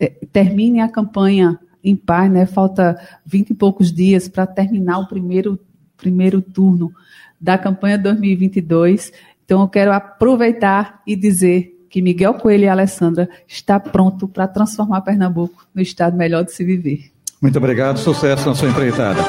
é, 0.00 0.09
termine 0.33 0.81
a 0.81 0.88
campanha 0.88 1.59
em 1.83 1.94
paz, 1.94 2.31
né? 2.31 2.46
Falta 2.46 2.98
vinte 3.24 3.50
e 3.50 3.55
poucos 3.55 3.92
dias 3.92 4.29
para 4.29 4.46
terminar 4.46 4.98
o 4.98 5.07
primeiro, 5.07 5.59
primeiro 5.96 6.40
turno 6.40 6.92
da 7.40 7.59
campanha 7.59 7.98
2022 7.98 9.12
então 9.44 9.61
eu 9.61 9.68
quero 9.68 9.92
aproveitar 9.92 11.03
e 11.07 11.14
dizer 11.14 11.87
que 11.90 12.03
Miguel 12.03 12.35
Coelho 12.35 12.64
e 12.64 12.68
Alessandra 12.68 13.29
está 13.46 13.79
pronto 13.79 14.27
para 14.27 14.48
transformar 14.48 15.03
Pernambuco 15.03 15.66
no 15.74 15.83
estado 15.83 16.16
melhor 16.16 16.44
de 16.44 16.53
se 16.53 16.64
viver. 16.64 17.13
Muito 17.44 17.59
obrigado, 17.59 17.98
sucesso 17.98 18.48
na 18.48 18.54
sua 18.54 18.70
empreitada. 18.70 19.20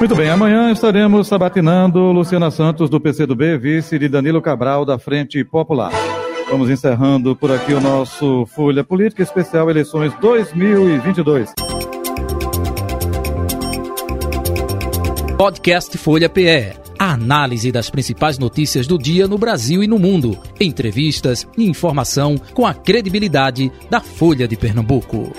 Muito 0.00 0.16
bem, 0.16 0.28
amanhã 0.28 0.72
estaremos 0.72 1.28
sabatinando 1.28 2.10
Luciana 2.10 2.50
Santos 2.50 2.90
do 2.90 3.00
PCdoB, 3.00 3.58
vice 3.58 3.96
de 3.96 4.08
Danilo 4.08 4.42
Cabral 4.42 4.84
da 4.84 4.98
Frente 4.98 5.44
Popular. 5.44 5.92
Vamos 6.50 6.68
encerrando 6.68 7.36
por 7.36 7.52
aqui 7.52 7.72
o 7.72 7.80
nosso 7.80 8.44
Folha 8.46 8.82
Política 8.82 9.22
Especial 9.22 9.70
Eleições 9.70 10.12
2022. 10.20 11.54
Podcast 15.38 15.96
Folha 15.96 16.28
PE 16.28 16.74
a 16.98 17.12
análise 17.12 17.72
das 17.72 17.88
principais 17.88 18.36
notícias 18.36 18.86
do 18.86 18.98
dia 18.98 19.26
no 19.26 19.38
Brasil 19.38 19.82
e 19.82 19.86
no 19.86 19.98
mundo, 19.98 20.38
entrevistas 20.60 21.48
e 21.56 21.66
informação 21.66 22.36
com 22.52 22.66
a 22.66 22.74
credibilidade 22.74 23.72
da 23.88 24.02
Folha 24.02 24.46
de 24.46 24.54
Pernambuco. 24.54 25.32